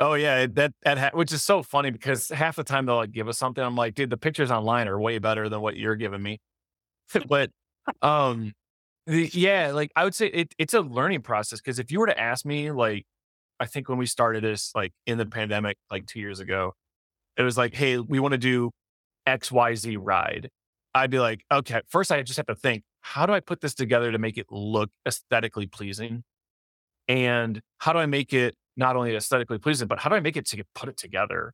[0.00, 3.12] Oh yeah, that that ha- which is so funny because half the time they'll like
[3.12, 3.64] give us something.
[3.64, 6.40] I'm like, dude, the pictures online are way better than what you're giving me.
[7.28, 7.50] but
[8.02, 8.52] um,
[9.06, 12.06] the, yeah, like I would say it, it's a learning process because if you were
[12.06, 13.06] to ask me like
[13.60, 16.72] I think when we started this, like in the pandemic, like two years ago,
[17.36, 18.70] it was like, hey, we want to do
[19.28, 20.48] XYZ ride.
[20.94, 23.74] I'd be like, okay, first I just have to think, how do I put this
[23.74, 26.24] together to make it look aesthetically pleasing?
[27.06, 30.36] And how do I make it not only aesthetically pleasing, but how do I make
[30.36, 31.52] it to put it together?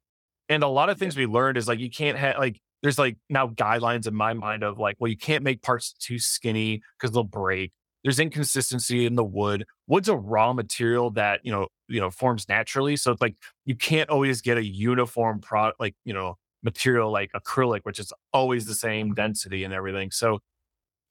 [0.49, 3.17] And a lot of things we learned is like, you can't have like, there's like
[3.29, 7.13] now guidelines in my mind of like, well, you can't make parts too skinny because
[7.13, 7.73] they'll break.
[8.05, 9.65] There's inconsistency in the wood.
[9.87, 12.97] Wood's a raw material that, you know, you know, forms naturally.
[12.97, 17.31] So it's like you can't always get a uniform product, like, you know, material like
[17.33, 19.15] acrylic, which is always the same mm-hmm.
[19.15, 20.11] density and everything.
[20.11, 20.41] So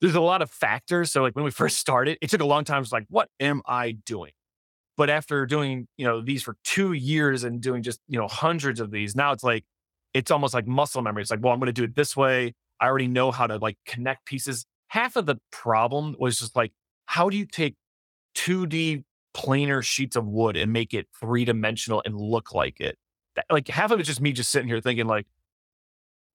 [0.02, 1.12] there's a lot of factors.
[1.12, 2.82] So like when we first started, it took a long time.
[2.82, 4.32] It's like, what am I doing?
[4.98, 8.80] But after doing, you know, these for two years and doing just, you know, hundreds
[8.80, 9.64] of these, now it's like,
[10.14, 11.22] it's almost like muscle memory.
[11.22, 12.54] It's like, well, I'm going to do it this way.
[12.80, 14.66] I already know how to like connect pieces.
[14.88, 16.72] Half of the problem was just like,
[17.06, 17.76] how do you take
[18.36, 19.04] 2D
[19.36, 22.98] planar sheets of wood and make it three dimensional and look like it?
[23.36, 25.26] That, like half of it's just me just sitting here thinking like,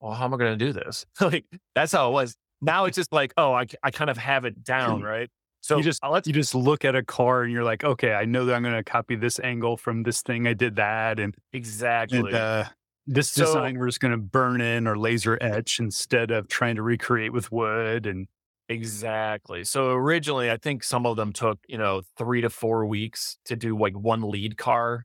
[0.01, 1.07] well, how am I going to do this?
[1.21, 2.37] like that's how it was.
[2.61, 5.31] Now it's just like, oh, I, I kind of have it down, right?
[5.63, 8.47] So you just you just look at a car and you're like, okay, I know
[8.47, 10.47] that I'm going to copy this angle from this thing.
[10.47, 12.19] I did that, and exactly.
[12.19, 12.65] And, uh,
[13.07, 16.77] this so, design we're just going to burn in or laser etch instead of trying
[16.77, 18.27] to recreate with wood and
[18.71, 19.65] exactly.
[19.65, 23.57] So originally, I think some of them took you know three to four weeks to
[23.57, 25.05] do like one lead car.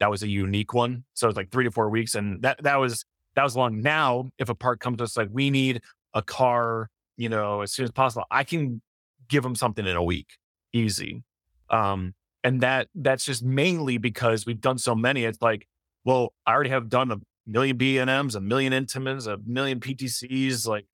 [0.00, 1.04] That was a unique one.
[1.14, 3.04] So it's like three to four weeks, and that that was
[3.36, 3.80] that was long.
[3.80, 5.80] Now, if a part comes to us like we need
[6.14, 8.82] a car, you know, as soon as possible, I can
[9.28, 10.28] give them something in a week,
[10.72, 11.22] easy.
[11.70, 15.24] Um, and that that's just mainly because we've done so many.
[15.24, 15.66] It's like,
[16.04, 19.80] well, I already have done a million B and M's, a million Intamins, a million
[19.80, 20.66] PTCs.
[20.66, 20.86] Like,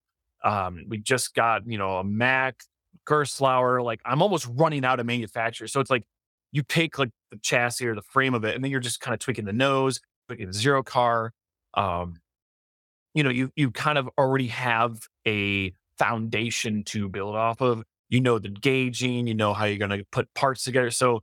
[0.45, 2.61] um, we just got you know a Mack,
[3.07, 3.83] Gerstlauer.
[3.85, 5.73] Like, I'm almost running out of manufacturers.
[5.73, 6.05] So it's like
[6.53, 9.15] you take like the chassis or the frame of it, and then you're just kind
[9.15, 11.33] of tweaking the nose, tweaking the zero car.
[11.75, 12.17] Um,
[13.15, 18.21] you know, you you kind of already have a foundation to build off of you
[18.21, 20.91] know the gauging, you know how you're going to put parts together.
[20.91, 21.21] So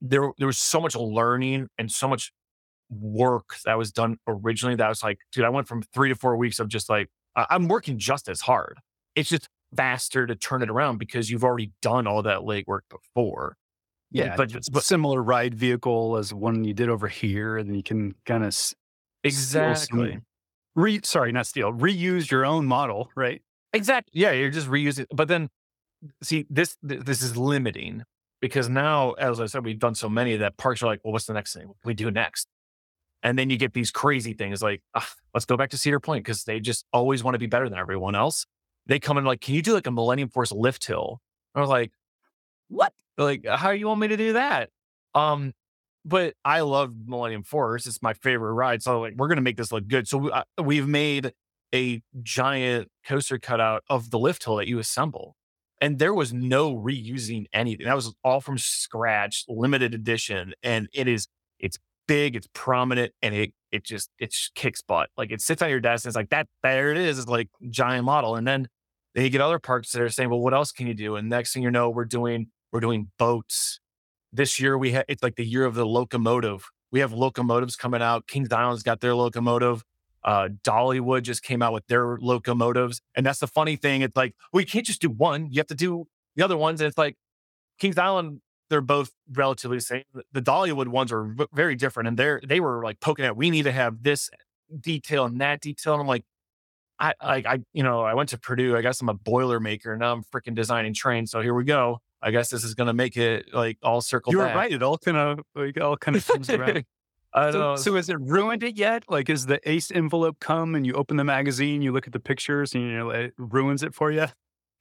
[0.00, 2.32] there, there was so much learning and so much
[2.90, 6.36] work that was done originally that was like, dude, I went from three to four
[6.36, 8.78] weeks of just like, I'm working just as hard.
[9.14, 13.56] It's just faster to turn it around because you've already done all that legwork before.
[14.10, 17.82] Yeah, but it's but, similar ride vehicle as one you did over here, and you
[17.82, 18.54] can kind of
[19.24, 20.20] exactly
[20.74, 23.40] re sorry, not steal, reuse your own model, right?
[23.72, 24.20] Exactly.
[24.20, 25.06] Yeah, you're just reusing.
[25.14, 25.48] But then
[26.22, 28.04] see this this is limiting
[28.40, 31.26] because now, as I said, we've done so many that parks are like, well, what's
[31.26, 32.48] the next thing what we do next?
[33.22, 34.82] And then you get these crazy things like,
[35.34, 37.78] let's go back to Cedar Point because they just always want to be better than
[37.78, 38.46] everyone else.
[38.86, 41.20] They come in like, can you do like a Millennium Force lift hill?
[41.54, 41.92] I was like,
[42.68, 42.92] what?
[43.16, 44.70] They're like, how you want me to do that?
[45.14, 45.52] Um,
[46.04, 47.86] but I love Millennium Force.
[47.86, 48.82] It's my favorite ride.
[48.82, 50.08] So like, we're gonna make this look good.
[50.08, 51.32] So we, uh, we've made
[51.74, 55.36] a giant coaster cutout of the lift hill that you assemble
[55.82, 57.86] and there was no reusing anything.
[57.86, 61.26] That was all from scratch, limited edition, and it is
[61.58, 61.76] it's
[62.12, 65.08] big, it's prominent, and it it just it kicks butt.
[65.16, 66.46] Like it sits on your desk, and it's like that.
[66.62, 67.18] There it is.
[67.18, 68.68] It's like giant model, and then
[69.14, 71.16] you get other parks that are saying, well, what else can you do?
[71.16, 73.80] And next thing you know, we're doing we're doing boats.
[74.30, 76.68] This year we had it's like the year of the locomotive.
[76.90, 78.26] We have locomotives coming out.
[78.26, 79.82] Kings Island's got their locomotive.
[80.22, 83.00] Uh, Dollywood just came out with their locomotives.
[83.14, 84.02] And that's the funny thing.
[84.02, 85.48] It's like, well, you can't just do one.
[85.50, 86.80] You have to do the other ones.
[86.80, 87.16] And it's like
[87.78, 88.40] Kings Island,
[88.72, 90.02] they're both relatively the same.
[90.32, 92.08] The Dollywood ones are very different.
[92.08, 94.30] And they're, they were like poking at, we need to have this
[94.80, 95.92] detail and that detail.
[95.92, 96.24] And I'm like,
[96.98, 98.74] I, like, I, you know, I went to Purdue.
[98.74, 99.94] I guess I'm a boiler maker.
[99.98, 101.30] Now I'm freaking designing trains.
[101.30, 101.98] So here we go.
[102.22, 104.32] I guess this is going to make it like all circle.
[104.32, 104.56] You were back.
[104.56, 104.72] right.
[104.72, 106.84] It all kind of, like, all kind of comes around.
[107.34, 107.76] I so.
[107.76, 109.04] So has it ruined it yet?
[109.08, 112.20] Like, is the Ace envelope come and you open the magazine, you look at the
[112.20, 114.28] pictures, and you know, it ruins it for you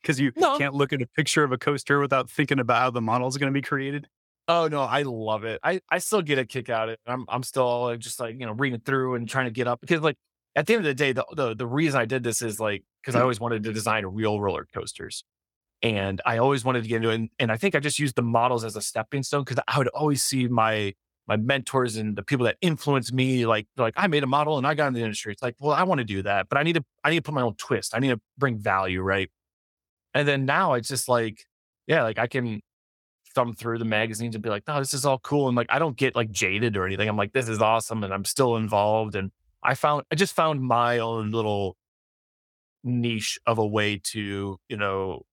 [0.02, 0.58] because you no.
[0.58, 3.38] can't look at a picture of a coaster without thinking about how the model is
[3.38, 4.08] going to be created.
[4.48, 5.60] Oh no, I love it.
[5.64, 7.00] I, I still get a kick out of it.
[7.06, 9.80] I'm I'm still like, just like you know reading through and trying to get up
[9.82, 10.18] because like
[10.56, 12.84] at the end of the day, the the, the reason I did this is like
[13.02, 13.24] because I mm.
[13.24, 15.24] always wanted to design real roller coasters.
[15.84, 17.16] And I always wanted to get into it.
[17.16, 19.80] And, and I think I just used the models as a stepping stone because I
[19.80, 20.94] would always see my
[21.28, 24.68] my mentors and the people that influenced me, like like I made a model and
[24.68, 25.32] I got in the industry.
[25.32, 27.22] It's like, well, I want to do that, but I need to I need to
[27.22, 27.96] put my own twist.
[27.96, 29.30] I need to bring value, right?
[30.13, 31.45] And then now it's just like,
[31.88, 32.62] yeah, like I can
[33.34, 35.47] thumb through the magazines and be like, no, this is all cool.
[35.47, 37.08] And like I don't get like jaded or anything.
[37.08, 39.15] I'm like, this is awesome, and I'm still involved.
[39.15, 39.32] And
[39.63, 41.78] I found I just found my own little
[42.84, 45.24] niche of a way to, you know,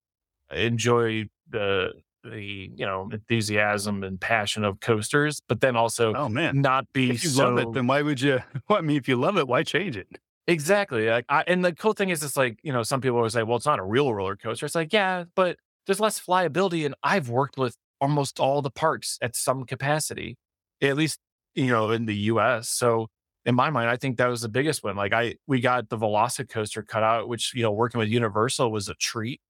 [0.51, 1.93] enjoy the
[2.25, 6.61] the you know enthusiasm and passion of coasters, but then also Oh man.
[6.61, 8.41] not be If you so love it, then why would you?
[8.69, 10.09] Well, I mean, if you love it, why change it?
[10.49, 11.09] Exactly.
[11.09, 13.45] Like, I, and the cool thing is, it's like you know some people always say,
[13.45, 14.67] well, it's not a real roller coaster.
[14.67, 19.19] It's like yeah, but there's less flyability, and I've worked with almost all the parks
[19.23, 20.37] at some capacity,
[20.83, 21.21] at least
[21.55, 22.69] you know in the U.S.
[22.71, 23.09] So
[23.47, 24.97] in my mind, I think that was the biggest one.
[24.97, 28.89] Like I, we got the Velocicoaster cut out, which you know working with Universal was
[28.91, 29.41] a treat.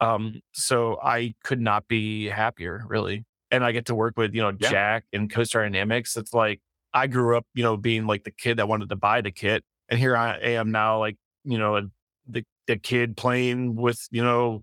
[0.00, 3.24] Um, so I could not be happier, really.
[3.50, 4.70] And I get to work with you know Yeah.
[4.70, 6.16] Jack and Coaster Dynamics.
[6.16, 6.60] It's like
[6.94, 9.64] I grew up, you know, being like the kid that wanted to buy the kit,
[9.88, 11.88] and here I am now, like you know,
[12.28, 14.62] the the kid playing with you know,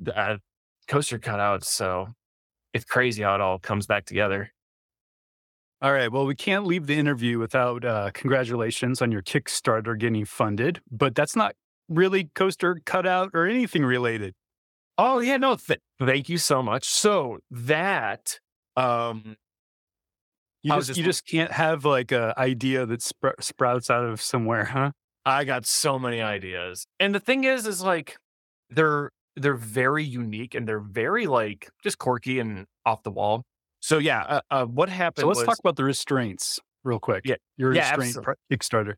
[0.00, 0.38] the, uh,
[0.88, 1.64] coaster cutouts.
[1.66, 2.08] So
[2.74, 4.52] it's crazy how it all comes back together.
[5.82, 6.10] All right.
[6.10, 11.14] Well, we can't leave the interview without uh, congratulations on your Kickstarter getting funded, but
[11.14, 11.54] that's not
[11.88, 14.34] really coaster cutout or anything related.
[14.98, 16.84] Oh yeah, no, th- thank you so much.
[16.88, 18.40] So that
[18.76, 19.36] um
[20.64, 24.20] You just, just- you just can't have like a idea that spr- sprouts out of
[24.20, 24.90] somewhere, huh?
[25.26, 26.86] I got so many ideas.
[27.00, 28.16] And the thing is is like
[28.70, 33.44] they're they're very unique and they're very like just quirky and off the wall.
[33.80, 37.22] So yeah, uh, uh, what happened So let's was talk about the restraints real quick.
[37.26, 37.36] Yeah.
[37.56, 38.94] Your Yeah, restraint pro- Kickstarter.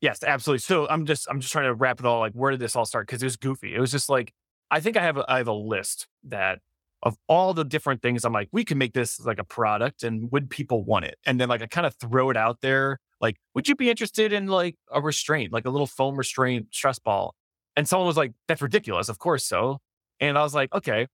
[0.00, 0.58] Yes, absolutely.
[0.60, 2.84] So I'm just I'm just trying to wrap it all like where did this all
[2.84, 3.06] start?
[3.06, 3.74] Because it was goofy.
[3.74, 4.32] It was just like
[4.70, 6.58] I think I have a, I have a list that
[7.04, 10.30] of all the different things I'm like we can make this like a product and
[10.32, 11.16] would people want it?
[11.26, 14.32] And then like I kind of throw it out there like would you be interested
[14.32, 17.34] in like a restraint like a little foam restraint stress ball?
[17.76, 19.08] And someone was like that's ridiculous.
[19.08, 19.78] Of course so.
[20.20, 21.06] And I was like okay.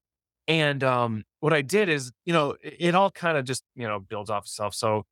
[0.48, 3.86] And um what I did is you know it, it all kind of just you
[3.88, 4.74] know builds off itself.
[4.74, 5.04] So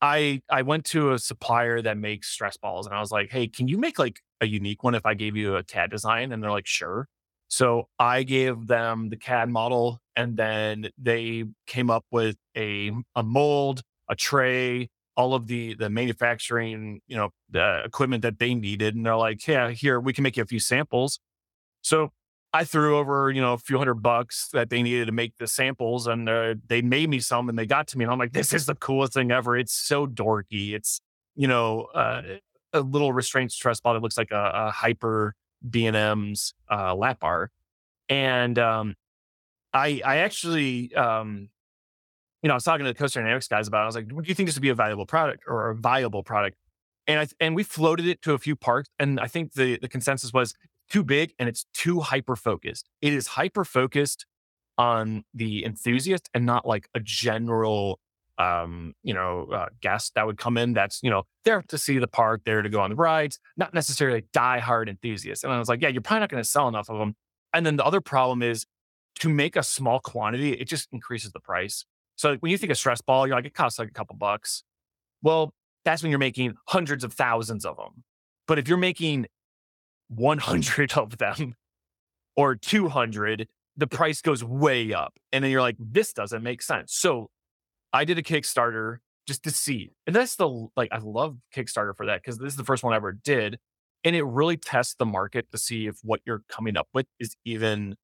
[0.00, 3.48] I I went to a supplier that makes stress balls and I was like, "Hey,
[3.48, 6.42] can you make like a unique one if I gave you a CAD design?" And
[6.42, 7.08] they're like, "Sure."
[7.48, 13.22] So I gave them the CAD model and then they came up with a a
[13.22, 18.94] mold, a tray, all of the the manufacturing, you know, the equipment that they needed
[18.96, 21.20] and they're like, "Yeah, here, we can make you a few samples."
[21.82, 22.10] So
[22.52, 25.46] I threw over, you know, a few hundred bucks that they needed to make the
[25.48, 28.32] samples, and uh, they made me some, and they got to me, and I'm like,
[28.32, 29.56] "This is the coolest thing ever!
[29.56, 30.72] It's so dorky.
[30.74, 31.00] It's,
[31.36, 32.22] you know, uh,
[32.72, 35.34] a little restraint stress ball that looks like a, a hyper
[35.68, 37.50] B and M's uh, lap bar,
[38.08, 38.94] and um,
[39.72, 41.48] I, I actually, um,
[42.42, 43.80] you know, I was talking to the Coaster Dynamics guys about.
[43.80, 43.82] it.
[43.82, 46.22] I was like, "Do you think this would be a valuable product or a viable
[46.22, 46.56] product?"
[47.06, 49.88] And I and we floated it to a few parks, and I think the the
[49.88, 50.54] consensus was
[50.90, 52.88] too big and it's too hyper focused.
[53.00, 54.26] It is hyper focused
[54.76, 58.00] on the enthusiast and not like a general
[58.38, 61.98] um you know uh, guest that would come in that's you know there to see
[61.98, 65.58] the park there to go on the rides not necessarily die hard enthusiasts and i
[65.58, 67.14] was like yeah you're probably not going to sell enough of them
[67.52, 68.66] and then the other problem is
[69.20, 71.84] to make a small quantity it just increases the price.
[72.16, 74.64] So when you think of stress ball you're like it costs like a couple bucks.
[75.22, 78.02] Well that's when you're making hundreds of thousands of them
[78.46, 79.26] but if you're making
[80.08, 81.54] 100 of them
[82.36, 85.14] or 200, the price goes way up.
[85.32, 86.94] And then you're like, this doesn't make sense.
[86.94, 87.30] So
[87.94, 89.92] I did a Kickstarter just to see.
[90.06, 92.92] And that's the, like, I love Kickstarter for that because this is the first one
[92.92, 93.58] I ever did.
[94.04, 97.34] And it really tests the market to see if what you're coming up with is
[97.46, 97.96] even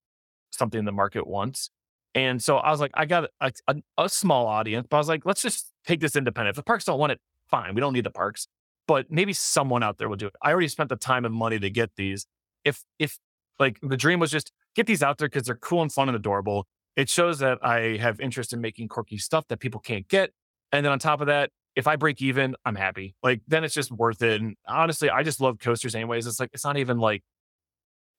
[0.50, 1.68] something the market wants.
[2.14, 5.08] And so I was like, I got a, a, a small audience, but I was
[5.08, 6.54] like, let's just take this independent.
[6.54, 7.74] If the parks don't want it, fine.
[7.74, 8.46] We don't need the parks
[8.90, 10.34] but maybe someone out there will do it.
[10.42, 12.26] I already spent the time and money to get these.
[12.64, 13.18] If if
[13.60, 16.16] like the dream was just get these out there because they're cool and fun and
[16.16, 16.66] adorable.
[16.96, 20.32] It shows that I have interest in making quirky stuff that people can't get.
[20.72, 23.14] And then on top of that, if I break even, I'm happy.
[23.22, 24.40] Like then it's just worth it.
[24.40, 26.26] And honestly, I just love coasters anyways.
[26.26, 27.22] It's like it's not even like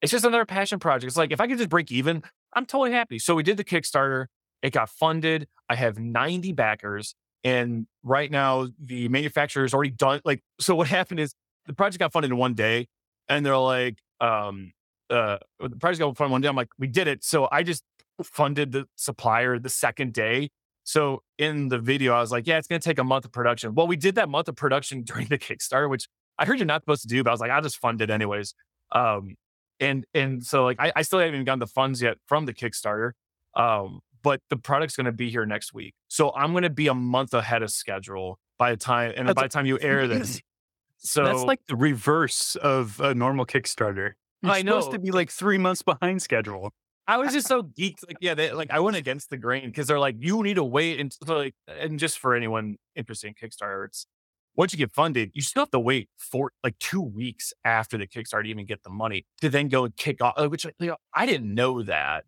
[0.01, 1.09] it's just another passion project.
[1.09, 3.19] It's like if I could just break even, I'm totally happy.
[3.19, 4.25] So we did the Kickstarter.
[4.61, 5.47] It got funded.
[5.69, 7.15] I have 90 backers.
[7.43, 10.21] And right now, the manufacturer is already done.
[10.23, 11.33] Like, so what happened is
[11.65, 12.87] the project got funded in one day,
[13.27, 14.73] and they're like, um,
[15.09, 16.47] uh, the project got funded one day.
[16.47, 17.23] I'm like, we did it.
[17.23, 17.83] So I just
[18.23, 20.49] funded the supplier the second day.
[20.83, 23.31] So in the video, I was like, yeah, it's going to take a month of
[23.31, 23.75] production.
[23.75, 26.81] Well, we did that month of production during the Kickstarter, which I heard you're not
[26.81, 28.53] supposed to do, but I was like, I'll just fund it anyways.
[28.91, 29.35] Um,
[29.79, 32.53] and and so like I, I still haven't even gotten the funds yet from the
[32.53, 33.11] Kickstarter.
[33.55, 35.95] Um, but the product's going to be here next week.
[36.07, 39.35] So I'm going to be a month ahead of schedule by the time, and That's
[39.35, 40.41] by the time you air this.
[40.97, 44.13] So That's like the reverse of a normal Kickstarter.
[44.43, 44.93] You're I supposed know.
[44.93, 46.71] to be like three months behind schedule.
[47.07, 48.07] I was just so geeked.
[48.07, 50.63] Like, yeah, they, like I went against the grain because they're like, you need to
[50.63, 50.99] wait.
[50.99, 54.05] And so like, and just for anyone interested in Kickstarter, it's
[54.55, 58.07] once you get funded, you still have to wait for like two weeks after the
[58.07, 60.33] Kickstarter to even get the money to then go and kick off.
[60.37, 62.25] uh, Which you know, I didn't know that.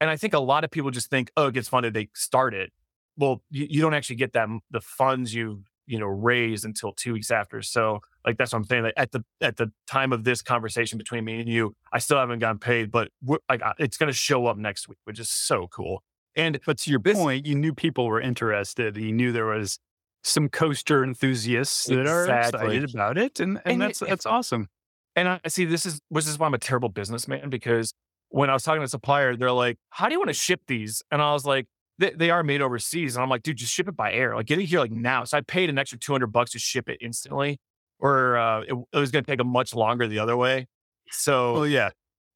[0.00, 2.54] And I think a lot of people just think, oh, it gets funded, they start
[2.54, 2.72] it.
[3.16, 7.12] Well, you, you don't actually get that the funds you you know raised until two
[7.12, 7.62] weeks after.
[7.62, 8.84] So like that's what I'm saying.
[8.84, 12.18] Like at the at the time of this conversation between me and you, I still
[12.18, 13.08] haven't gotten paid, but
[13.48, 16.02] like it's going to show up next week, which is so cool.
[16.36, 18.96] And but to your this, point, you knew people were interested.
[18.96, 19.78] You knew there was
[20.22, 22.60] some coaster enthusiasts that exactly.
[22.60, 24.68] are excited about it, and and, and that's it, that's awesome.
[25.16, 27.92] And I see this is this is why I'm a terrible businessman because
[28.28, 30.62] when I was talking to a supplier, they're like, "How do you want to ship
[30.66, 31.66] these?" And I was like,
[31.98, 34.36] they, they, are made overseas," and I'm like, "Dude, just ship it by air.
[34.36, 36.88] Like, get it here like now." So I paid an extra 200 bucks to ship
[36.88, 37.58] it instantly,
[38.00, 40.66] or uh, it, it was going to take a much longer the other way.
[41.10, 41.90] So, well, yeah,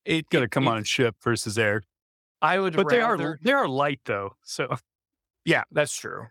[0.05, 1.83] it's going to come it, on ship versus air.
[2.43, 4.37] I would, but rather, they are they are light though.
[4.43, 4.77] So,
[5.45, 6.27] yeah, that's true.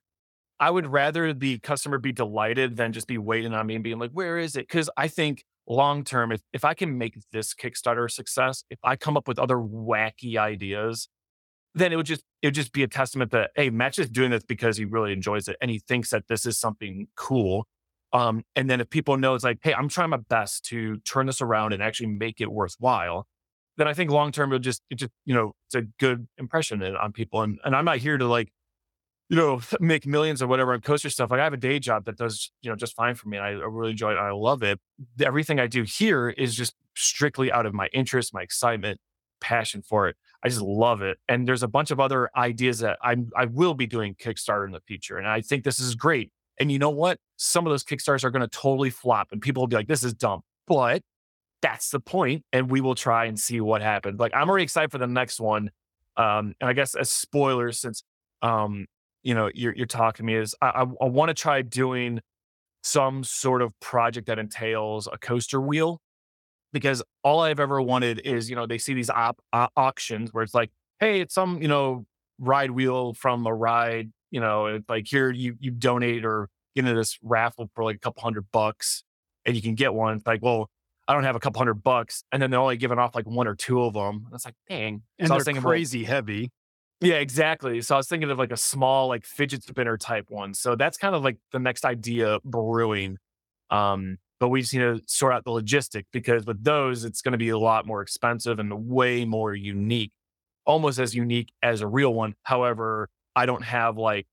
[0.59, 3.99] I would rather the customer be delighted than just be waiting on me and being
[3.99, 7.53] like, "Where is it?" Because I think long term, if, if I can make this
[7.53, 11.09] Kickstarter a success, if I come up with other wacky ideas,
[11.75, 14.31] then it would just it would just be a testament that hey, Matt's just doing
[14.31, 17.65] this because he really enjoys it and he thinks that this is something cool.
[18.13, 21.25] Um, and then if people know it's like, hey, I'm trying my best to turn
[21.25, 23.27] this around and actually make it worthwhile,
[23.77, 26.83] then I think long term it'll just it just you know it's a good impression
[26.83, 27.41] on people.
[27.41, 28.51] And and I'm not here to like
[29.29, 31.31] you know, make millions or whatever on coaster stuff.
[31.31, 33.37] Like I have a day job that does, you know, just fine for me.
[33.37, 34.17] And I, really enjoy it.
[34.17, 34.79] I love it.
[35.21, 38.99] Everything I do here is just strictly out of my interest, my excitement,
[39.41, 40.15] passion for it.
[40.43, 41.17] I just love it.
[41.27, 44.71] And there's a bunch of other ideas that I'm, I will be doing Kickstarter in
[44.71, 45.17] the future.
[45.17, 46.31] And I think this is great.
[46.59, 47.19] And you know what?
[47.37, 50.03] Some of those Kickstarters are going to totally flop and people will be like, this
[50.03, 50.41] is dumb.
[50.67, 51.01] But
[51.61, 54.19] that's the point, And we will try and see what happens.
[54.19, 55.71] Like I'm already excited for the next one.
[56.17, 58.03] Um, and I guess as spoilers, since
[58.41, 58.85] um,
[59.23, 62.19] you know you're, you're talking to me is I, I, I want to try doing
[62.83, 66.01] some sort of project that entails a coaster wheel
[66.73, 70.43] because all I've ever wanted is you know they see these op- uh, auctions where
[70.43, 72.05] it's like hey it's some you know
[72.39, 76.95] ride wheel from a ride you know like here you you donate or get into
[76.95, 79.03] this raffle for like a couple hundred bucks
[79.45, 80.69] and you can get one it's like well
[81.07, 83.47] I don't have a couple hundred bucks and then they're only giving off like one
[83.47, 86.51] or two of them And it's like dang and so they're crazy heavy
[87.03, 87.81] yeah, exactly.
[87.81, 90.53] So I was thinking of like a small, like fidget spinner type one.
[90.53, 93.17] So that's kind of like the next idea brewing.
[93.69, 97.33] Um, but we just need to sort out the logistic because with those, it's going
[97.33, 100.13] to be a lot more expensive and way more unique,
[100.65, 102.35] almost as unique as a real one.
[102.43, 104.27] However, I don't have like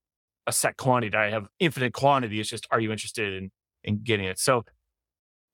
[0.46, 1.16] a set quantity.
[1.16, 2.40] I have infinite quantity.
[2.40, 3.50] It's just, are you interested in
[3.82, 4.38] in getting it?
[4.38, 4.64] So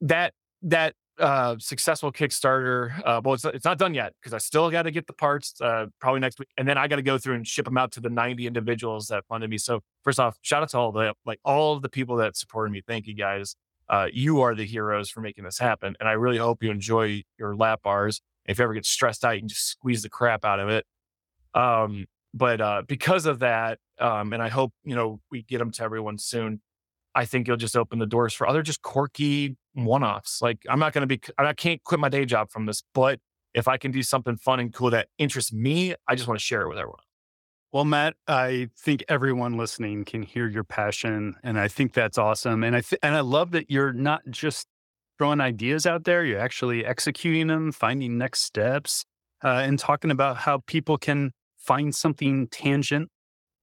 [0.01, 0.33] that
[0.63, 2.93] that uh, successful Kickstarter.
[3.05, 5.55] Uh, well, it's, it's not done yet because I still got to get the parts
[5.61, 7.93] uh, probably next week, and then I got to go through and ship them out
[7.93, 9.59] to the 90 individuals that funded me.
[9.59, 12.83] So first off, shout out to all the like all the people that supported me.
[12.87, 13.57] Thank you guys.
[13.89, 17.23] Uh, you are the heroes for making this happen, and I really hope you enjoy
[17.39, 18.21] your lap bars.
[18.45, 20.85] If you ever get stressed out, you can just squeeze the crap out of it.
[21.55, 25.71] Um, but uh, because of that, um, and I hope you know we get them
[25.73, 26.61] to everyone soon.
[27.15, 30.43] I think you'll just open the doors for other just quirky one offs.
[30.43, 33.21] Like I'm not going to be, I can't quit my day job from this, but
[33.55, 36.45] if I can do something fun and cool that interests me, I just want to
[36.45, 37.01] share it with everyone.
[37.73, 42.63] Well, Matt, I think everyone listening can hear your passion, and I think that's awesome.
[42.63, 44.67] And I th- and I love that you're not just
[45.19, 49.05] throwing ideas out there; you're actually executing them, finding next steps,
[49.43, 51.33] uh, and talking about how people can
[51.67, 53.11] find something tangent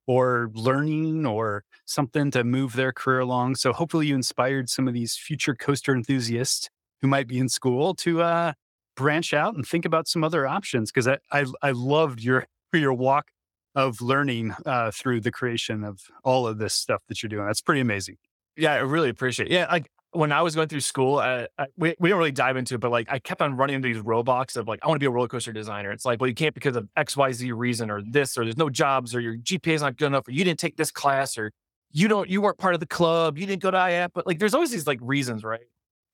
[0.06, 3.56] or learning or something to move their career along.
[3.56, 6.70] So hopefully you inspired some of these future coaster enthusiasts
[7.02, 8.54] who might be in school to uh,
[8.96, 10.92] branch out and think about some other options.
[10.92, 13.28] Because I, I, I loved your your walk
[13.76, 17.46] of learning uh, through the creation of all of this stuff that you're doing.
[17.46, 18.18] That's pretty amazing.
[18.56, 19.48] Yeah, I really appreciate.
[19.50, 19.54] It.
[19.54, 22.56] Yeah, like when I was going through school, uh, I, we, we don't really dive
[22.56, 24.98] into it, but like I kept on running into these roadblocks of like, I want
[24.98, 25.92] to be a roller coaster designer.
[25.92, 29.16] It's like, well, you can't because of XYZ reason or this, or there's no jobs,
[29.16, 31.52] or your GPA is not good enough, or you didn't take this class, or
[31.92, 34.10] you don't, you weren't part of the club, you didn't go to IAP.
[34.14, 35.62] But like, there's always these like reasons, right?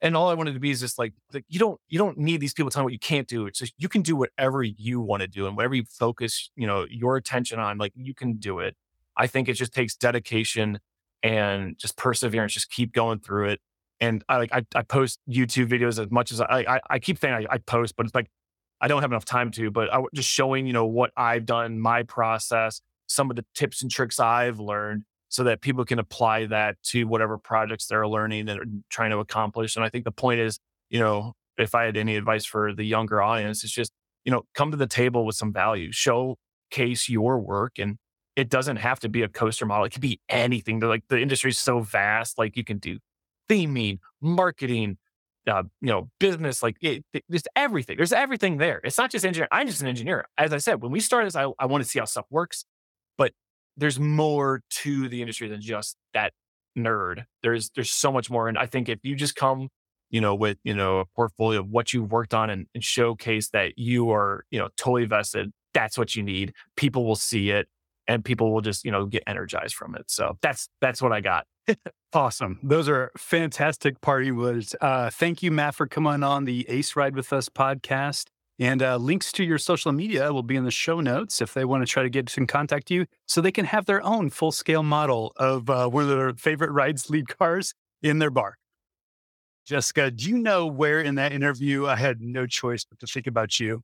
[0.02, 2.40] And all I wanted to be is just like, like you don't, you don't need
[2.40, 3.48] these people telling what you can't do.
[3.48, 6.66] It's just, you can do whatever you want to do and whatever you focus, you
[6.66, 8.78] know, your attention on, like you can do it.
[9.18, 10.80] I think it just takes dedication
[11.24, 13.60] and just perseverance, just keep going through it
[14.00, 17.20] and I like I, I post YouTube videos as much as I I, I keep
[17.20, 18.28] saying I, I, post, but it's like
[18.82, 19.72] I don't have enough time to.
[19.72, 23.82] But I just showing you know what I've done, my process, some of the tips
[23.82, 28.50] and tricks I've learned, so that people can apply that to whatever projects they're learning
[28.50, 29.76] and trying to accomplish.
[29.76, 30.60] And I think the point is,
[30.90, 33.92] you know, if I had any advice for the younger audience, it's just
[34.24, 37.98] you know come to the table with some value, showcase your work, and
[38.40, 39.84] it doesn't have to be a coaster model.
[39.84, 40.80] It could be anything.
[40.80, 42.38] They're like the industry is so vast.
[42.38, 43.00] Like you can do
[43.50, 44.98] theming, marketing,
[45.46, 47.98] uh, you know, business, like it, it, there's everything.
[47.98, 48.80] There's everything there.
[48.86, 49.50] It's not just engineer.
[49.52, 50.26] I'm just an engineer.
[50.38, 52.64] As I said, when we started this, I, I want to see how stuff works,
[53.18, 53.34] but
[53.76, 56.32] there's more to the industry than just that
[56.78, 57.26] nerd.
[57.44, 58.48] There's there's so much more.
[58.48, 59.68] And I think if you just come,
[60.12, 63.50] you know, with you know a portfolio of what you've worked on and, and showcase
[63.50, 66.54] that you are, you know, totally vested, that's what you need.
[66.78, 67.68] People will see it
[68.10, 70.06] and people will just, you know, get energized from it.
[70.08, 71.46] So that's that's what I got.
[72.14, 72.60] awesome.
[72.64, 74.76] Those are fantastic party words.
[74.82, 78.26] Uh, thank you, Matt, for coming on the Ace Ride with Us podcast.
[78.58, 81.64] And uh, links to your social media will be in the show notes if they
[81.64, 84.52] want to try to get in contact you so they can have their own full
[84.52, 88.58] scale model of uh, one of their favorite rides lead cars in their bar.
[89.66, 93.28] Jessica, do you know where in that interview I had no choice but to think
[93.28, 93.82] about you?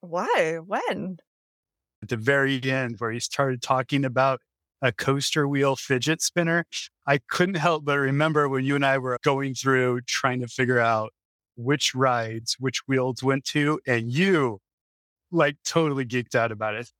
[0.00, 0.58] Why?
[0.64, 1.18] When?
[2.06, 4.40] At the very end, where he started talking about
[4.80, 6.64] a coaster wheel fidget spinner.
[7.04, 10.78] I couldn't help but remember when you and I were going through trying to figure
[10.78, 11.12] out
[11.56, 14.60] which rides, which wheels went to, and you
[15.32, 16.92] like totally geeked out about it.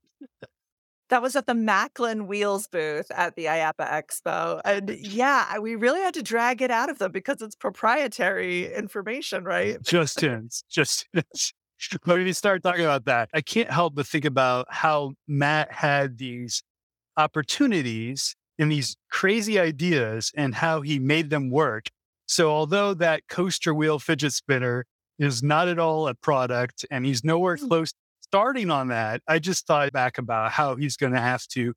[1.11, 4.61] That was at the Macklin Wheels booth at the IAAPA Expo.
[4.65, 9.45] And yeah, we really had to drag it out of them because it's proprietary information,
[9.45, 9.81] right?
[9.85, 11.55] Just ins, just ins.
[12.07, 13.29] Let me start talking about that.
[13.35, 16.63] I can't help but think about how Matt had these
[17.17, 21.87] opportunities and these crazy ideas and how he made them work.
[22.27, 24.85] So, although that coaster wheel fidget spinner
[25.19, 27.69] is not at all a product and he's nowhere hmm.
[27.69, 31.75] close starting on that, I just thought back about how he's going to have to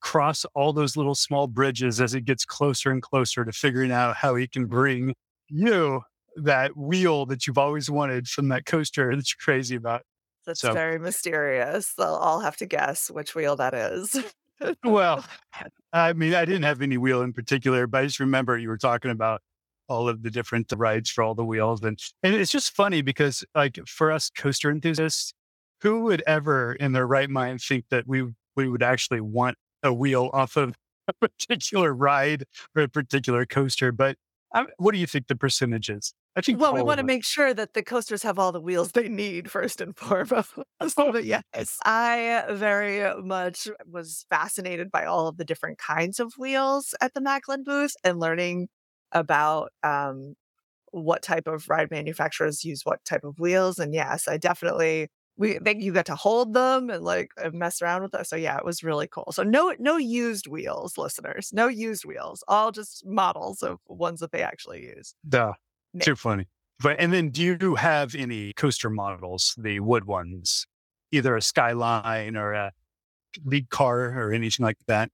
[0.00, 4.16] cross all those little small bridges as it gets closer and closer to figuring out
[4.16, 5.14] how he can bring
[5.48, 6.02] you
[6.36, 10.02] that wheel that you've always wanted from that coaster that you're crazy about.
[10.46, 10.72] That's so.
[10.72, 11.94] very mysterious.
[11.96, 14.16] They'll all have to guess which wheel that is.
[14.84, 15.24] well,
[15.92, 18.78] I mean, I didn't have any wheel in particular, but I just remember you were
[18.78, 19.40] talking about
[19.88, 21.82] all of the different rides for all the wheels.
[21.82, 25.34] And, and it's just funny because, like, for us coaster enthusiasts,
[25.82, 28.24] who would ever in their right mind think that we,
[28.56, 30.76] we would actually want a wheel off of
[31.08, 32.44] a particular ride
[32.76, 33.92] or a particular coaster?
[33.92, 34.16] But
[34.54, 36.14] um, what do you think the percentage is?
[36.40, 39.08] Think well, we want to make sure that the coasters have all the wheels they
[39.08, 40.54] need first and foremost.
[40.78, 46.94] but yes, I very much was fascinated by all of the different kinds of wheels
[47.00, 48.68] at the Macklin booth and learning
[49.12, 50.34] about um,
[50.92, 53.78] what type of ride manufacturers use what type of wheels.
[53.78, 58.02] And yes, I definitely we think you got to hold them and like mess around
[58.02, 58.28] with us.
[58.30, 59.32] So yeah, it was really cool.
[59.32, 61.50] So no no used wheels, listeners.
[61.52, 62.44] No used wheels.
[62.48, 65.14] All just models of ones that they actually use.
[65.28, 65.52] Duh.
[66.00, 66.46] Too funny.
[66.80, 70.66] But and then do you have any coaster models, the wood ones,
[71.12, 72.72] either a skyline or a
[73.44, 75.10] lead car or anything like that?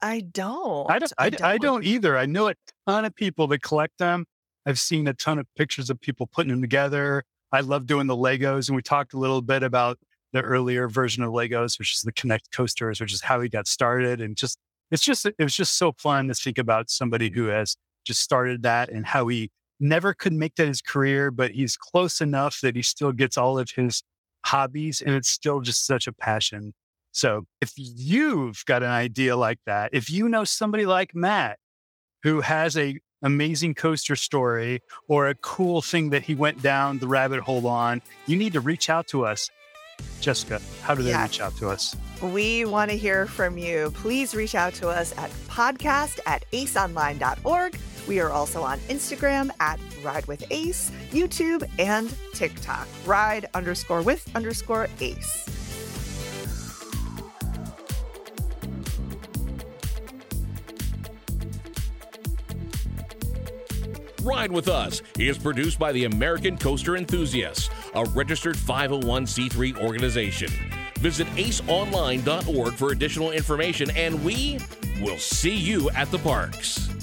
[0.00, 0.90] I don't.
[0.90, 1.12] I don't.
[1.18, 1.42] I, I, don't.
[1.42, 2.16] I don't either.
[2.16, 2.54] I know a
[2.86, 4.26] ton of people that collect them.
[4.66, 7.24] I've seen a ton of pictures of people putting them together.
[7.52, 9.98] I love doing the Legos, and we talked a little bit about
[10.32, 13.66] the earlier version of Legos, which is the K'NEX coasters, which is how he got
[13.66, 14.20] started.
[14.20, 14.58] And just
[14.90, 18.62] it's just it was just so fun to think about somebody who has just started
[18.62, 19.50] that and how he
[19.80, 23.58] never could make that his career, but he's close enough that he still gets all
[23.58, 24.02] of his
[24.44, 26.74] hobbies and it's still just such a passion.
[27.12, 31.58] So if you've got an idea like that, if you know somebody like Matt
[32.22, 37.08] who has a amazing coaster story or a cool thing that he went down the
[37.08, 39.50] rabbit hole on, you need to reach out to us.
[40.20, 41.22] Jessica, how do they yeah.
[41.22, 41.96] reach out to us?
[42.22, 43.92] We want to hear from you.
[43.94, 49.80] Please reach out to us at podcast at aceonline.org we are also on Instagram at
[50.02, 52.86] Ride with Ace, YouTube, and TikTok.
[53.06, 55.48] Ride underscore with underscore Ace.
[64.22, 70.50] Ride with Us is produced by the American Coaster Enthusiasts, a registered 501c3 organization.
[70.98, 74.58] Visit aceonline.org for additional information, and we
[75.00, 76.93] will see you at the parks.